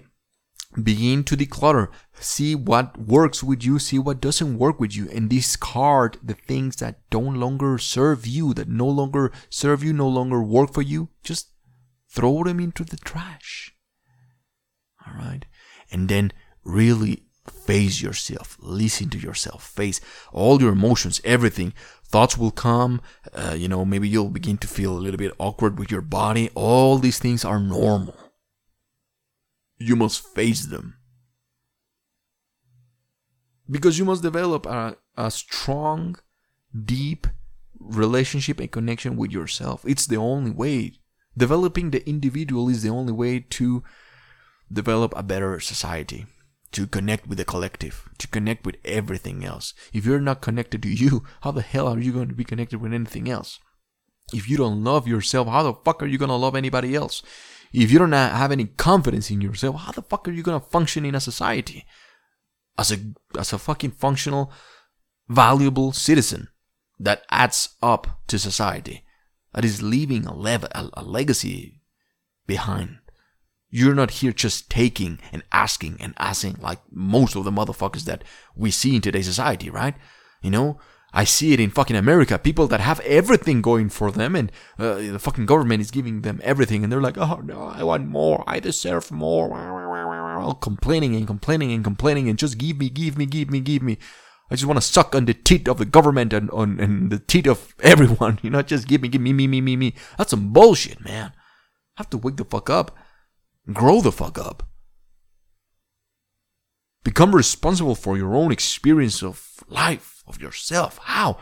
begin 0.81 1.23
to 1.25 1.38
declutter. 1.38 1.89
See 2.19 2.55
what 2.55 2.97
works 2.97 3.43
with 3.43 3.63
you 3.63 3.79
see 3.79 3.99
what 3.99 4.21
doesn't 4.21 4.57
work 4.57 4.79
with 4.79 4.95
you 4.95 5.09
and 5.09 5.29
discard 5.29 6.17
the 6.23 6.33
things 6.33 6.77
that 6.77 7.01
don't 7.09 7.36
longer 7.36 7.77
serve 7.77 8.25
you 8.25 8.53
that 8.53 8.69
no 8.69 8.88
longer 8.88 9.31
serve 9.49 9.83
you 9.83 9.93
no 9.93 10.07
longer 10.07 10.41
work 10.41 10.73
for 10.73 10.81
you. 10.81 11.09
Just 11.23 11.49
throw 12.09 12.43
them 12.43 12.59
into 12.59 12.83
the 12.83 12.97
trash. 12.97 13.75
All 15.05 15.13
right? 15.13 15.45
And 15.91 16.07
then 16.07 16.31
really 16.63 17.23
face 17.45 18.01
yourself. 18.01 18.57
Listen 18.59 19.09
to 19.09 19.17
yourself. 19.17 19.67
Face 19.67 19.99
all 20.31 20.62
your 20.62 20.71
emotions 20.71 21.19
everything. 21.23 21.73
Thoughts 22.05 22.38
will 22.38 22.51
come 22.51 23.01
uh, 23.33 23.55
you 23.57 23.67
know 23.67 23.83
maybe 23.83 24.07
you'll 24.07 24.29
begin 24.29 24.57
to 24.59 24.67
feel 24.67 24.93
a 24.93 24.99
little 24.99 25.17
bit 25.17 25.33
awkward 25.39 25.77
with 25.77 25.91
your 25.91 26.01
body. 26.01 26.49
All 26.55 26.97
these 26.97 27.19
things 27.19 27.43
are 27.43 27.59
normal 27.59 28.15
you 29.84 29.96
must 29.96 30.26
face 30.34 30.65
them. 30.65 30.96
Because 33.69 33.98
you 33.98 34.06
must 34.06 34.22
develop 34.22 34.65
a, 34.65 34.98
a 35.17 35.32
strong, 35.32 36.17
deep 36.74 37.28
relationship 37.80 38.60
and 38.60 38.72
connection 38.72 39.17
with 39.17 39.32
yourself. 39.32 39.84
It's 39.86 40.08
the 40.08 40.17
only 40.17 40.52
way. 40.52 40.93
Developing 41.36 41.89
the 41.89 42.08
individual 42.08 42.69
is 42.69 42.84
the 42.84 42.89
only 42.89 43.13
way 43.13 43.39
to 43.39 43.84
develop 44.72 45.13
a 45.15 45.24
better 45.24 45.60
society, 45.60 46.26
to 46.72 46.88
connect 46.88 47.28
with 47.28 47.38
the 47.38 47.46
collective, 47.46 48.08
to 48.19 48.28
connect 48.28 48.65
with 48.65 48.78
everything 48.86 49.43
else. 49.43 49.74
If 49.91 50.06
you're 50.06 50.19
not 50.19 50.41
connected 50.41 50.82
to 50.84 50.89
you, 50.89 51.24
how 51.41 51.52
the 51.52 51.62
hell 51.62 51.88
are 51.88 52.00
you 52.00 52.13
going 52.13 52.30
to 52.30 52.36
be 52.36 52.43
connected 52.43 52.80
with 52.80 52.93
anything 52.93 53.30
else? 53.30 53.60
If 54.34 54.50
you 54.50 54.58
don't 54.58 54.84
love 54.84 55.08
yourself, 55.08 55.48
how 55.48 55.63
the 55.63 55.74
fuck 55.74 56.02
are 56.02 56.08
you 56.08 56.17
going 56.17 56.30
to 56.30 56.36
love 56.36 56.56
anybody 56.56 56.96
else? 56.96 57.22
If 57.73 57.91
you 57.91 57.97
don't 57.97 58.12
have 58.12 58.51
any 58.51 58.65
confidence 58.65 59.31
in 59.31 59.41
yourself, 59.41 59.77
how 59.81 59.91
the 59.91 60.03
fuck 60.03 60.27
are 60.27 60.31
you 60.31 60.43
gonna 60.43 60.59
function 60.59 61.05
in 61.05 61.15
a 61.15 61.19
society? 61.19 61.86
As 62.77 62.91
a 62.91 62.97
as 63.38 63.51
a 63.51 63.57
fucking 63.57 63.91
functional, 63.91 64.51
valuable 65.27 65.91
citizen 65.91 66.49
that 66.99 67.23
adds 67.31 67.75
up 67.81 68.21
to 68.27 68.38
society, 68.38 69.03
that 69.53 69.65
is 69.65 69.81
leaving 69.81 70.25
a, 70.25 70.36
lev- 70.36 70.65
a, 70.71 70.89
a 70.93 71.03
legacy 71.03 71.81
behind. 72.45 72.99
You're 73.69 73.95
not 73.95 74.12
here 74.12 74.31
just 74.31 74.69
taking 74.69 75.19
and 75.31 75.43
asking 75.51 75.97
and 75.99 76.13
asking 76.19 76.57
like 76.62 76.79
most 76.91 77.36
of 77.36 77.43
the 77.43 77.51
motherfuckers 77.51 78.05
that 78.05 78.23
we 78.55 78.69
see 78.69 78.95
in 78.95 79.01
today's 79.01 79.25
society, 79.25 79.71
right? 79.71 79.95
You 80.43 80.51
know, 80.51 80.79
I 81.15 81.26
see 81.26 81.54
it 81.54 81.60
in 81.60 81.69
fucking 81.69 81.95
America. 81.95 82.39
People 82.39 82.67
that 82.67 82.80
have 82.80 82.99
everything 83.02 83.62
going 83.62 83.89
for 83.89 84.12
them, 84.12 84.36
and 84.36 84.52
uh, 84.80 84.95
the 84.95 85.19
fucking 85.19 85.45
government 85.45 85.82
is 85.82 85.91
giving 85.91 86.21
them 86.21 86.41
everything, 86.43 86.84
and 86.84 86.91
they're 86.91 87.02
like, 87.02 87.19
"Oh 87.19 87.39
no, 87.43 87.67
I 87.67 87.84
want 87.84 88.08
more. 88.08 88.43
I 88.47 88.60
deserve 88.60 89.12
more." 89.12 89.54
All 90.41 90.56
complaining 90.56 91.15
and 91.15 91.28
complaining 91.28 91.71
and 91.71 91.84
complaining, 91.84 92.28
and 92.28 92.39
just 92.39 92.58
give 92.58 92.80
me, 92.80 92.89
give 92.89 93.17
me, 93.17 93.28
give 93.28 93.52
me, 93.52 93.60
give 93.60 93.84
me. 93.84 93.99
I 94.49 94.56
just 94.56 94.65
want 94.65 94.78
to 94.78 94.86
suck 94.86 95.15
on 95.15 95.26
the 95.26 95.36
teeth 95.36 95.67
of 95.67 95.78
the 95.78 95.86
government 95.86 96.34
and 96.34 96.49
on 96.49 96.80
and 96.80 97.12
the 97.12 97.19
teeth 97.19 97.47
of 97.47 97.76
everyone. 97.82 98.39
You 98.41 98.49
know, 98.49 98.63
just 98.63 98.88
give 98.88 99.02
me, 99.02 99.08
give 99.08 99.21
me, 99.21 99.34
me, 99.34 99.45
me, 99.45 99.62
me, 99.62 99.76
me. 99.76 99.93
That's 100.17 100.32
some 100.32 100.52
bullshit, 100.52 101.06
man. 101.06 101.32
I 101.95 102.02
have 102.02 102.10
to 102.10 102.17
wake 102.17 102.38
the 102.38 102.45
fuck 102.45 102.71
up, 102.71 102.97
grow 103.71 104.02
the 104.02 104.12
fuck 104.12 104.39
up, 104.39 104.63
become 107.04 107.36
responsible 107.36 107.93
for 107.93 108.17
your 108.17 108.36
own 108.36 108.52
experience 108.52 109.21
of 109.21 109.63
life 109.69 110.12
of 110.27 110.41
yourself. 110.41 110.99
How? 111.03 111.38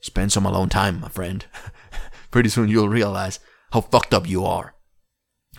Spend 0.00 0.32
some 0.32 0.46
alone 0.46 0.68
time, 0.68 1.00
my 1.00 1.08
friend. 1.08 1.44
Pretty 2.30 2.48
soon 2.48 2.68
you'll 2.68 2.88
realize 2.88 3.40
how 3.72 3.80
fucked 3.80 4.14
up 4.14 4.28
you 4.28 4.44
are. 4.44 4.74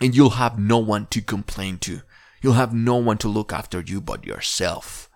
And 0.00 0.14
you'll 0.14 0.30
have 0.30 0.58
no 0.58 0.78
one 0.78 1.06
to 1.06 1.20
complain 1.20 1.78
to. 1.78 2.02
You'll 2.42 2.54
have 2.54 2.74
no 2.74 2.96
one 2.96 3.18
to 3.18 3.28
look 3.28 3.52
after 3.52 3.80
you 3.80 4.00
but 4.00 4.26
yourself. 4.26 5.10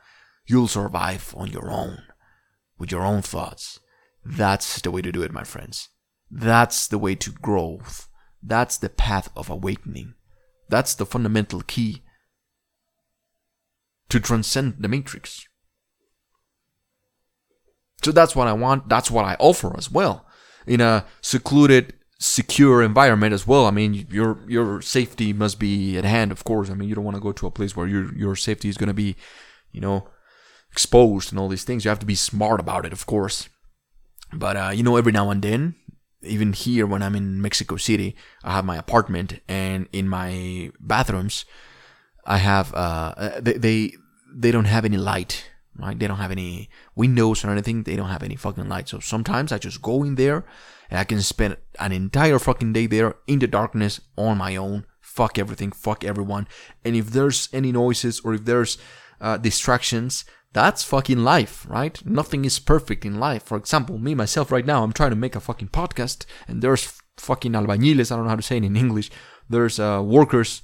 You'll 0.46 0.68
survive 0.68 1.34
on 1.36 1.52
your 1.52 1.70
own, 1.70 2.02
with 2.78 2.90
your 2.90 3.02
own 3.02 3.22
thoughts. 3.22 3.78
That's 4.24 4.80
the 4.80 4.90
way 4.90 5.02
to 5.02 5.12
do 5.12 5.22
it, 5.22 5.32
my 5.32 5.44
friends. 5.44 5.90
That's 6.30 6.88
the 6.88 6.98
way 6.98 7.14
to 7.16 7.30
growth. 7.30 8.08
That's 8.42 8.78
the 8.78 8.88
path 8.88 9.28
of 9.36 9.50
awakening. 9.50 10.14
That's 10.68 10.94
the 10.94 11.06
fundamental 11.06 11.62
key 11.62 12.02
to 14.08 14.20
transcend 14.20 14.76
the 14.80 14.88
matrix. 14.88 15.46
So 18.02 18.12
that's 18.12 18.34
what 18.34 18.48
I 18.48 18.52
want. 18.52 18.88
That's 18.88 19.10
what 19.10 19.24
I 19.24 19.36
offer 19.38 19.76
as 19.76 19.90
well. 19.90 20.26
In 20.66 20.80
a 20.80 21.04
secluded, 21.20 21.94
secure 22.18 22.82
environment 22.82 23.32
as 23.32 23.46
well. 23.46 23.66
I 23.66 23.70
mean, 23.70 24.06
your 24.10 24.38
your 24.46 24.82
safety 24.82 25.32
must 25.32 25.58
be 25.58 25.96
at 25.96 26.04
hand, 26.04 26.32
of 26.32 26.44
course. 26.44 26.70
I 26.70 26.74
mean, 26.74 26.88
you 26.88 26.94
don't 26.94 27.04
want 27.04 27.16
to 27.16 27.22
go 27.22 27.32
to 27.32 27.46
a 27.46 27.50
place 27.50 27.76
where 27.76 27.86
your 27.86 28.14
your 28.14 28.36
safety 28.36 28.68
is 28.68 28.76
going 28.76 28.88
to 28.88 28.94
be, 28.94 29.16
you 29.72 29.80
know, 29.80 30.08
exposed 30.70 31.32
and 31.32 31.38
all 31.38 31.48
these 31.48 31.64
things. 31.64 31.84
You 31.84 31.88
have 31.88 31.98
to 32.00 32.06
be 32.06 32.14
smart 32.14 32.60
about 32.60 32.86
it, 32.86 32.92
of 32.92 33.06
course. 33.06 33.48
But 34.32 34.56
uh, 34.56 34.70
you 34.74 34.82
know, 34.82 34.96
every 34.96 35.12
now 35.12 35.30
and 35.30 35.42
then, 35.42 35.74
even 36.22 36.52
here 36.52 36.86
when 36.86 37.02
I'm 37.02 37.16
in 37.16 37.40
Mexico 37.40 37.76
City, 37.76 38.16
I 38.44 38.52
have 38.52 38.64
my 38.64 38.76
apartment, 38.76 39.40
and 39.48 39.88
in 39.92 40.08
my 40.08 40.70
bathrooms, 40.78 41.44
I 42.24 42.38
have 42.38 42.72
uh, 42.74 43.40
they 43.40 43.54
they, 43.54 43.92
they 44.32 44.50
don't 44.50 44.66
have 44.66 44.84
any 44.84 44.98
light 44.98 45.50
right? 45.78 45.98
They 45.98 46.06
don't 46.06 46.18
have 46.18 46.32
any 46.32 46.68
windows 46.94 47.44
or 47.44 47.50
anything. 47.50 47.84
They 47.84 47.96
don't 47.96 48.08
have 48.08 48.22
any 48.22 48.36
fucking 48.36 48.68
lights. 48.68 48.90
So 48.90 49.00
sometimes 49.00 49.52
I 49.52 49.58
just 49.58 49.80
go 49.82 50.02
in 50.02 50.16
there 50.16 50.44
and 50.90 50.98
I 50.98 51.04
can 51.04 51.20
spend 51.22 51.56
an 51.78 51.92
entire 51.92 52.38
fucking 52.38 52.72
day 52.72 52.86
there 52.86 53.14
in 53.26 53.38
the 53.38 53.46
darkness 53.46 54.00
on 54.16 54.38
my 54.38 54.56
own. 54.56 54.86
Fuck 55.00 55.38
everything. 55.38 55.72
Fuck 55.72 56.04
everyone. 56.04 56.48
And 56.84 56.96
if 56.96 57.10
there's 57.10 57.48
any 57.52 57.72
noises 57.72 58.20
or 58.20 58.34
if 58.34 58.44
there's 58.44 58.78
uh, 59.20 59.36
distractions, 59.36 60.24
That's 60.52 60.82
fucking 60.82 61.18
life, 61.18 61.64
right? 61.68 62.04
Nothing 62.04 62.44
is 62.44 62.58
perfect 62.58 63.04
in 63.04 63.20
life. 63.20 63.44
For 63.44 63.56
example, 63.56 63.98
me 63.98 64.14
myself 64.14 64.50
right 64.50 64.66
now, 64.66 64.82
I'm 64.82 64.92
trying 64.92 65.10
to 65.10 65.16
make 65.16 65.36
a 65.36 65.40
fucking 65.40 65.68
podcast, 65.68 66.26
and 66.48 66.60
there's 66.60 67.00
fucking 67.18 67.52
albañiles. 67.52 68.10
I 68.10 68.16
don't 68.16 68.24
know 68.24 68.30
how 68.30 68.36
to 68.36 68.42
say 68.42 68.56
it 68.56 68.64
in 68.64 68.76
English. 68.76 69.10
There's 69.48 69.78
uh, 69.78 70.02
workers 70.04 70.62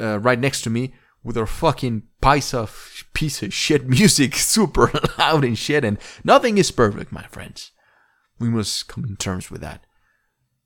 uh, 0.00 0.20
right 0.20 0.38
next 0.38 0.62
to 0.62 0.70
me 0.70 0.94
with 1.26 1.34
their 1.34 1.46
fucking 1.46 2.04
paisa 2.22 2.70
piece 3.12 3.42
of 3.42 3.52
shit 3.52 3.88
music, 3.88 4.36
super 4.36 4.92
loud 5.18 5.44
and 5.44 5.58
shit, 5.58 5.84
and 5.84 5.98
nothing 6.22 6.56
is 6.56 6.70
perfect, 6.70 7.10
my 7.10 7.24
friends. 7.24 7.72
We 8.38 8.48
must 8.48 8.86
come 8.86 9.04
in 9.04 9.16
terms 9.16 9.50
with 9.50 9.60
that. 9.60 9.84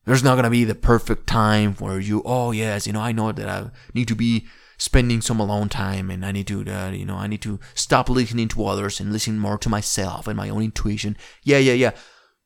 There's 0.05 0.23
not 0.23 0.37
gonna 0.37 0.51
be 0.51 0.65
the 0.65 0.75
perfect 0.75 1.27
time 1.27 1.75
where 1.77 1.99
you, 1.99 2.23
oh 2.27 2.51
yes, 2.51 2.87
you 2.87 2.93
know, 2.93 3.01
I 3.01 3.13
know 3.13 3.33
that 3.33 3.49
I 3.49 3.71
need 3.95 4.09
to 4.09 4.15
be 4.15 4.47
spending 4.77 5.23
some 5.23 5.41
alone 5.41 5.71
time 5.71 6.11
and 6.11 6.27
I 6.27 6.33
need 6.33 6.47
to, 6.49 6.63
uh, 6.71 6.91
you 6.91 7.07
know, 7.07 7.17
I 7.17 7.27
need 7.27 7.43
to 7.43 7.59
stop 7.75 8.11
listening 8.11 8.49
to 8.49 8.67
others 8.67 9.01
and 9.01 9.13
listen 9.13 9.39
more 9.39 9.59
to 9.59 9.69
myself 9.69 10.27
and 10.27 10.37
my 10.37 10.51
own 10.51 10.63
intuition. 10.63 11.17
Yeah, 11.43 11.59
yeah, 11.59 11.75
yeah. 11.75 11.93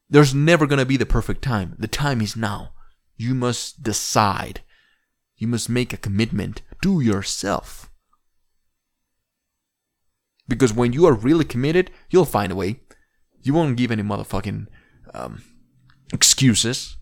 There's 0.08 0.34
never 0.34 0.66
gonna 0.66 0.84
be 0.84 0.96
the 0.96 1.06
perfect 1.06 1.42
time. 1.42 1.74
The 1.78 1.88
time 1.88 2.20
is 2.20 2.36
now. 2.36 2.74
You 3.16 3.34
must 3.34 3.82
decide. 3.82 4.60
You 5.36 5.48
must 5.48 5.68
make 5.68 5.92
a 5.92 5.96
commitment 5.96 6.62
to 6.82 7.00
yourself. 7.00 7.90
Because 10.46 10.72
when 10.72 10.92
you 10.92 11.06
are 11.06 11.12
really 11.12 11.44
committed, 11.44 11.90
you'll 12.10 12.24
find 12.24 12.52
a 12.52 12.56
way. 12.56 12.80
You 13.42 13.54
won't 13.54 13.76
give 13.76 13.90
any 13.90 14.02
motherfucking 14.02 14.66
um, 15.14 15.42
excuses. 16.12 16.96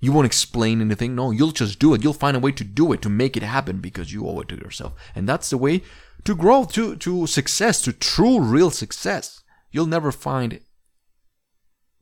You 0.00 0.12
won't 0.12 0.26
explain 0.26 0.80
anything. 0.80 1.14
No, 1.14 1.30
you'll 1.30 1.52
just 1.52 1.78
do 1.78 1.94
it. 1.94 2.02
You'll 2.02 2.12
find 2.12 2.36
a 2.36 2.40
way 2.40 2.52
to 2.52 2.64
do 2.64 2.92
it, 2.92 3.02
to 3.02 3.08
make 3.08 3.36
it 3.36 3.42
happen 3.42 3.78
because 3.78 4.12
you 4.12 4.26
owe 4.26 4.40
it 4.40 4.48
to 4.48 4.56
yourself. 4.56 4.94
And 5.14 5.28
that's 5.28 5.50
the 5.50 5.58
way 5.58 5.82
to 6.24 6.34
grow, 6.34 6.64
to, 6.64 6.96
to 6.96 7.26
success, 7.26 7.80
to 7.82 7.92
true, 7.92 8.40
real 8.40 8.70
success. 8.70 9.42
You'll 9.70 9.86
never 9.86 10.12
find 10.12 10.60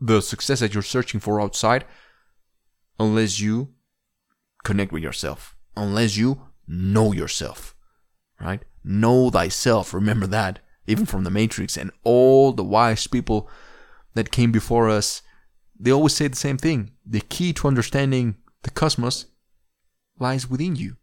the 0.01 0.21
success 0.23 0.61
that 0.61 0.73
you're 0.73 0.83
searching 0.83 1.21
for 1.21 1.41
outside 1.41 1.85
unless 2.99 3.39
you 3.39 3.75
connect 4.65 4.93
with 4.93 5.03
yourself, 5.03 5.57
unless 5.77 6.17
you 6.17 6.43
know 6.67 7.13
yourself, 7.13 7.75
right? 8.41 8.63
Know 8.83 9.31
thyself. 9.31 9.93
Remember 9.93 10.27
that, 10.27 10.61
even 10.87 11.07
from 11.07 11.25
the 11.25 11.31
Matrix 11.31 11.77
and 11.77 11.91
all 12.05 12.53
the 12.53 12.65
wise 12.65 13.07
people 13.07 13.49
that 14.15 14.33
came 14.33 14.53
before 14.53 14.89
us, 14.89 15.23
they 15.79 15.91
always 15.91 16.15
say 16.15 16.29
the 16.29 16.37
same 16.37 16.59
thing. 16.59 16.93
The 17.07 17.21
key 17.21 17.53
to 17.55 17.69
understanding 17.69 18.37
the 18.63 18.71
cosmos 18.71 19.27
lies 20.19 20.49
within 20.49 20.77
you, 20.77 20.97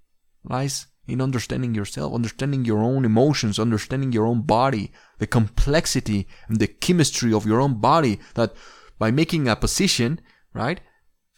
lies 0.43 0.87
in 1.07 1.21
understanding 1.21 1.73
yourself, 1.73 2.13
understanding 2.13 2.65
your 2.65 2.79
own 2.79 3.05
emotions, 3.05 3.59
understanding 3.59 4.11
your 4.11 4.25
own 4.25 4.41
body, 4.41 4.91
the 5.19 5.27
complexity 5.27 6.27
and 6.47 6.59
the 6.59 6.67
chemistry 6.67 7.33
of 7.33 7.45
your 7.45 7.61
own 7.61 7.75
body. 7.79 8.19
That 8.35 8.53
by 8.99 9.11
making 9.11 9.47
a 9.47 9.55
position, 9.55 10.19
right, 10.53 10.81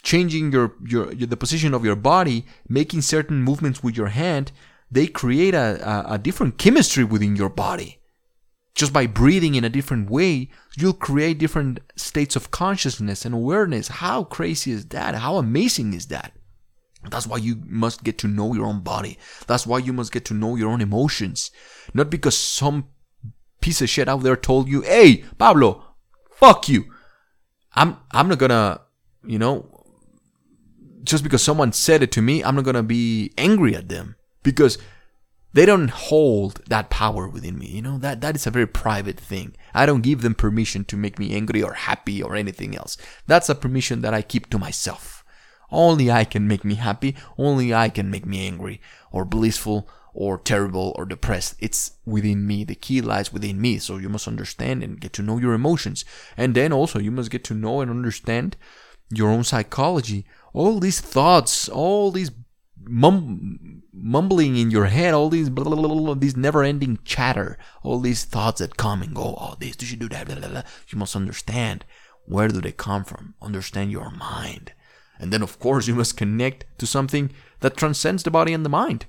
changing 0.02 0.52
your, 0.52 0.76
your, 0.86 1.14
the 1.14 1.38
position 1.38 1.74
of 1.74 1.86
your 1.86 1.96
body, 1.96 2.46
making 2.68 3.02
certain 3.02 3.42
movements 3.44 3.84
with 3.84 3.96
your 3.96 4.08
hand, 4.08 4.52
they 4.92 5.08
create 5.08 5.54
a, 5.54 5.80
a, 5.88 6.14
a 6.14 6.18
different 6.18 6.58
chemistry 6.58 7.04
within 7.04 7.36
your 7.36 7.50
body. 7.50 8.00
Just 8.76 8.94
by 8.94 9.08
breathing 9.08 9.56
in 9.56 9.64
a 9.64 9.70
different 9.70 10.10
way, 10.10 10.50
you'll 10.78 10.94
create 10.94 11.38
different 11.38 11.80
states 11.96 12.36
of 12.36 12.52
consciousness 12.52 13.26
and 13.26 13.36
awareness. 13.36 13.88
How 13.88 14.24
crazy 14.24 14.72
is 14.72 14.86
that? 14.88 15.16
How 15.16 15.38
amazing 15.38 15.94
is 15.94 16.08
that? 16.08 16.34
That's 17.10 17.28
why 17.28 17.38
you 17.38 17.62
must 17.66 18.04
get 18.04 18.18
to 18.20 18.28
know 18.28 18.54
your 18.54 18.66
own 18.66 18.82
body. 18.82 19.18
That's 19.48 19.66
why 19.66 19.80
you 19.80 19.94
must 19.94 20.12
get 20.12 20.26
to 20.26 20.34
know 20.34 20.56
your 20.56 20.70
own 20.70 20.82
emotions. 20.82 21.52
Not 21.94 22.10
because 22.10 22.38
some 22.38 22.88
piece 23.62 23.82
of 23.82 23.90
shit 23.90 24.08
out 24.08 24.24
there 24.24 24.36
told 24.36 24.68
you, 24.68 24.82
hey, 24.82 25.24
Pablo, 25.38 25.84
fuck 26.32 26.68
you. 26.68 26.86
I'm, 27.74 27.98
I'm 28.12 28.28
not 28.28 28.40
gonna, 28.40 28.82
you 29.24 29.40
know, 29.40 29.86
just 31.04 31.24
because 31.24 31.44
someone 31.44 31.72
said 31.74 32.04
it 32.04 32.12
to 32.14 32.22
me, 32.22 32.44
I'm 32.44 32.56
not 32.56 32.66
gonna 32.66 32.84
be 32.84 33.34
angry 33.38 33.76
at 33.76 33.90
them 33.90 34.16
because 34.44 34.78
they 35.54 35.66
don't 35.66 35.90
hold 35.90 36.62
that 36.68 36.90
power 36.90 37.28
within 37.28 37.58
me. 37.58 37.68
You 37.68 37.82
know 37.82 37.98
that 37.98 38.22
that 38.22 38.36
is 38.36 38.46
a 38.46 38.52
very 38.52 38.68
private 38.68 39.20
thing. 39.20 39.56
I 39.74 39.86
don't 39.86 40.02
give 40.02 40.22
them 40.22 40.36
permission 40.36 40.86
to 40.86 40.98
make 40.98 41.18
me 41.18 41.36
angry 41.36 41.64
or 41.64 41.74
happy 41.74 42.22
or 42.22 42.36
anything 42.36 42.76
else. 42.76 42.98
That's 43.26 43.50
a 43.50 43.56
permission 43.56 44.02
that 44.02 44.14
I 44.14 44.22
keep 44.22 44.50
to 44.50 44.60
myself. 44.60 45.24
Only 45.72 46.12
I 46.12 46.24
can 46.24 46.48
make 46.48 46.64
me 46.64 46.76
happy. 46.76 47.16
Only 47.38 47.74
I 47.74 47.90
can 47.90 48.10
make 48.10 48.26
me 48.26 48.46
angry 48.46 48.82
or 49.12 49.26
blissful 49.26 49.90
or 50.14 50.38
terrible 50.38 50.94
or 50.96 51.06
depressed. 51.06 51.56
It's 51.60 51.92
within 52.06 52.46
me. 52.46 52.64
The 52.64 52.76
key 52.76 53.02
lies 53.02 53.32
within 53.32 53.62
me. 53.62 53.78
So 53.78 53.98
you 53.98 54.10
must 54.10 54.28
understand 54.28 54.84
and 54.84 55.00
get 55.00 55.14
to 55.14 55.22
know 55.22 55.38
your 55.38 55.54
emotions. 55.54 56.06
And 56.36 56.56
then 56.56 56.74
also 56.74 57.00
you 57.00 57.12
must 57.12 57.32
get 57.32 57.44
to 57.46 57.54
know 57.54 57.82
and 57.82 57.90
understand 57.90 58.58
your 59.12 59.30
own 59.30 59.44
psychology. 59.44 60.26
All 60.54 60.80
these 60.80 61.00
thoughts, 61.00 61.70
all 61.70 62.12
these 62.12 62.32
mum- 62.84 63.69
mumbling 64.02 64.56
in 64.56 64.72
your 64.72 64.86
head, 64.86 65.14
all 65.14 65.30
these 65.30 65.50
blah, 65.50 65.64
blah, 65.64 65.76
blah, 65.76 66.14
these 66.14 66.38
never-ending 66.38 67.00
chatter, 67.04 67.58
all 67.84 68.00
these 68.00 68.26
thoughts 68.26 68.60
that 68.60 68.78
come 68.78 69.02
and 69.02 69.14
go. 69.14 69.36
Oh, 69.38 69.56
this 69.60 69.76
do 69.76 69.86
you 69.86 69.90
should 69.90 70.00
do 70.00 70.10
that. 70.10 70.28
Blah, 70.28 70.36
blah, 70.36 70.50
blah. 70.50 70.64
You 70.88 70.98
must 70.98 71.16
understand 71.16 71.86
where 72.26 72.48
do 72.48 72.62
they 72.62 72.72
come 72.72 73.04
from. 73.04 73.36
Understand 73.42 73.92
your 73.92 74.10
mind, 74.12 74.74
and 75.20 75.34
then 75.34 75.42
of 75.42 75.60
course 75.60 75.88
you 75.88 75.96
must 75.96 76.18
connect 76.18 76.66
to 76.80 76.88
something 76.88 77.32
that 77.60 77.78
transcends 77.78 78.24
the 78.24 78.32
body 78.32 78.54
and 78.54 78.66
the 78.66 78.70
mind. 78.70 79.06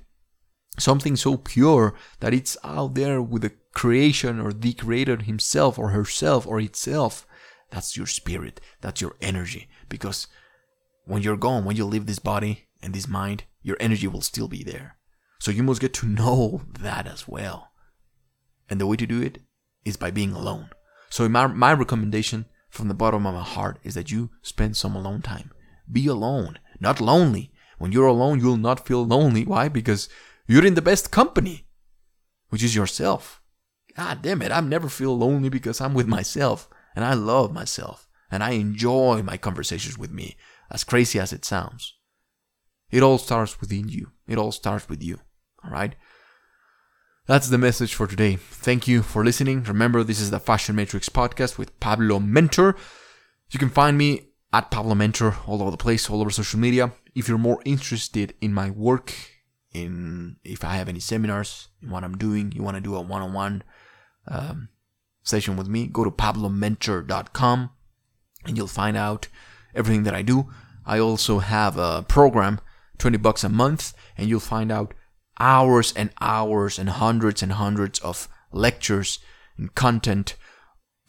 Something 0.79 1.15
so 1.15 1.37
pure 1.37 1.93
that 2.21 2.33
it's 2.33 2.57
out 2.63 2.95
there 2.95 3.21
with 3.21 3.41
the 3.41 3.51
creation 3.73 4.39
or 4.39 4.53
the 4.53 4.73
creator 4.73 5.17
himself 5.17 5.77
or 5.77 5.89
herself 5.89 6.47
or 6.47 6.59
itself. 6.59 7.27
That's 7.71 7.97
your 7.97 8.07
spirit. 8.07 8.61
That's 8.81 9.01
your 9.01 9.15
energy. 9.21 9.69
Because 9.89 10.27
when 11.05 11.23
you're 11.23 11.37
gone, 11.37 11.65
when 11.65 11.75
you 11.75 11.85
leave 11.85 12.05
this 12.05 12.19
body 12.19 12.67
and 12.81 12.93
this 12.93 13.07
mind, 13.07 13.43
your 13.61 13.77
energy 13.79 14.07
will 14.07 14.21
still 14.21 14.47
be 14.47 14.63
there. 14.63 14.97
So 15.39 15.51
you 15.51 15.63
must 15.63 15.81
get 15.81 15.93
to 15.95 16.07
know 16.07 16.61
that 16.79 17.07
as 17.07 17.27
well. 17.27 17.71
And 18.69 18.79
the 18.79 18.87
way 18.87 18.95
to 18.97 19.07
do 19.07 19.21
it 19.21 19.39
is 19.85 19.97
by 19.97 20.11
being 20.11 20.33
alone. 20.33 20.69
So 21.09 21.27
my, 21.27 21.47
my 21.47 21.73
recommendation 21.73 22.45
from 22.69 22.87
the 22.87 22.93
bottom 22.93 23.25
of 23.25 23.33
my 23.33 23.43
heart 23.43 23.79
is 23.83 23.95
that 23.95 24.11
you 24.11 24.29
spend 24.41 24.77
some 24.77 24.95
alone 24.95 25.21
time. 25.21 25.51
Be 25.91 26.07
alone, 26.07 26.59
not 26.79 27.01
lonely. 27.01 27.51
When 27.79 27.91
you're 27.91 28.05
alone, 28.05 28.39
you'll 28.39 28.57
not 28.57 28.85
feel 28.85 29.05
lonely. 29.05 29.43
Why? 29.43 29.67
Because 29.67 30.07
you're 30.47 30.65
in 30.65 30.75
the 30.75 30.81
best 30.81 31.11
company, 31.11 31.65
which 32.49 32.63
is 32.63 32.75
yourself. 32.75 33.41
God 33.95 34.21
damn 34.21 34.41
it, 34.41 34.51
I 34.51 34.61
never 34.61 34.87
feel 34.87 35.17
lonely 35.17 35.49
because 35.49 35.81
I'm 35.81 35.93
with 35.93 36.07
myself 36.07 36.69
and 36.95 37.03
I 37.03 37.13
love 37.13 37.51
myself 37.51 38.07
and 38.29 38.43
I 38.43 38.51
enjoy 38.51 39.21
my 39.21 39.35
conversations 39.37 39.97
with 39.97 40.11
me, 40.11 40.37
as 40.69 40.85
crazy 40.85 41.19
as 41.19 41.33
it 41.33 41.43
sounds. 41.43 41.95
It 42.91 43.03
all 43.03 43.17
starts 43.17 43.59
within 43.61 43.87
you. 43.87 44.11
It 44.27 44.37
all 44.37 44.51
starts 44.51 44.89
with 44.89 45.01
you. 45.01 45.19
All 45.63 45.71
right? 45.71 45.95
That's 47.25 47.47
the 47.47 47.57
message 47.57 47.95
for 47.95 48.07
today. 48.07 48.35
Thank 48.35 48.87
you 48.87 49.01
for 49.01 49.23
listening. 49.23 49.63
Remember, 49.63 50.03
this 50.03 50.19
is 50.19 50.31
the 50.31 50.39
Fashion 50.39 50.75
Matrix 50.75 51.07
podcast 51.07 51.57
with 51.57 51.79
Pablo 51.79 52.19
Mentor. 52.19 52.75
You 53.51 53.59
can 53.59 53.69
find 53.69 53.97
me 53.97 54.27
at 54.51 54.71
Pablo 54.71 54.95
Mentor 54.95 55.37
all 55.47 55.61
over 55.61 55.71
the 55.71 55.77
place, 55.77 56.09
all 56.09 56.19
over 56.19 56.29
social 56.29 56.59
media. 56.59 56.91
If 57.15 57.29
you're 57.29 57.37
more 57.37 57.61
interested 57.63 58.33
in 58.41 58.53
my 58.53 58.69
work, 58.69 59.13
in 59.73 60.35
if 60.43 60.65
I 60.65 60.75
have 60.75 60.89
any 60.89 60.99
seminars, 60.99 61.69
in 61.81 61.89
what 61.89 62.03
I'm 62.03 62.17
doing, 62.17 62.51
you 62.51 62.63
want 62.63 62.75
to 62.75 62.81
do 62.81 62.95
a 62.95 63.01
one-on-one 63.01 63.63
um, 64.27 64.69
session 65.23 65.55
with 65.55 65.67
me, 65.67 65.87
go 65.87 66.03
to 66.03 66.11
pablomentor.com 66.11 67.69
and 68.45 68.57
you'll 68.57 68.67
find 68.67 68.97
out 68.97 69.27
everything 69.73 70.03
that 70.03 70.15
I 70.15 70.21
do. 70.21 70.49
I 70.85 70.99
also 70.99 71.39
have 71.39 71.77
a 71.77 72.03
program 72.07 72.59
20 73.01 73.17
bucks 73.17 73.43
a 73.43 73.49
month 73.49 73.93
and 74.17 74.29
you'll 74.29 74.39
find 74.39 74.71
out 74.71 74.93
hours 75.39 75.91
and 75.95 76.11
hours 76.21 76.77
and 76.77 76.89
hundreds 76.89 77.41
and 77.41 77.53
hundreds 77.53 77.99
of 77.99 78.29
lectures 78.51 79.19
and 79.57 79.73
content 79.75 80.35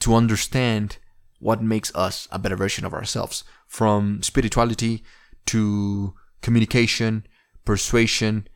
to 0.01 0.15
understand 0.15 0.97
what 1.39 1.63
makes 1.63 1.95
us 1.95 2.27
a 2.31 2.39
better 2.39 2.57
version 2.57 2.85
of 2.85 2.95
ourselves. 2.95 3.45
From 3.67 4.23
spirituality 4.23 5.05
to 5.47 6.15
communication 6.41 7.27
persuasion 7.65 8.47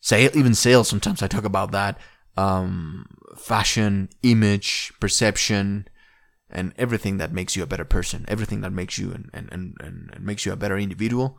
say 0.00 0.28
even 0.34 0.54
sales 0.54 0.88
sometimes 0.88 1.22
i 1.22 1.26
talk 1.26 1.44
about 1.44 1.72
that 1.72 1.98
um, 2.36 3.06
fashion 3.36 4.08
image 4.22 4.92
perception 5.00 5.88
and 6.50 6.74
everything 6.76 7.16
that 7.16 7.32
makes 7.32 7.56
you 7.56 7.62
a 7.62 7.66
better 7.66 7.84
person 7.84 8.24
everything 8.28 8.60
that 8.60 8.72
makes 8.72 8.98
you 8.98 9.12
and, 9.12 9.30
and, 9.32 9.48
and, 9.52 9.74
and 9.80 10.20
makes 10.20 10.44
you 10.44 10.52
a 10.52 10.56
better 10.56 10.76
individual 10.76 11.38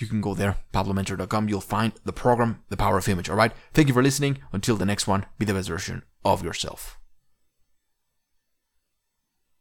you 0.00 0.06
can 0.06 0.20
go 0.20 0.34
there, 0.34 0.56
pablomentor.com. 0.72 1.48
You'll 1.48 1.60
find 1.60 1.92
the 2.04 2.12
program, 2.12 2.62
The 2.68 2.76
Power 2.76 2.98
of 2.98 3.08
Image. 3.08 3.28
All 3.28 3.36
right. 3.36 3.52
Thank 3.72 3.88
you 3.88 3.94
for 3.94 4.02
listening. 4.02 4.38
Until 4.52 4.76
the 4.76 4.86
next 4.86 5.06
one, 5.06 5.26
be 5.38 5.46
the 5.46 5.54
best 5.54 5.68
version 5.68 6.02
of 6.24 6.44
yourself. 6.44 6.99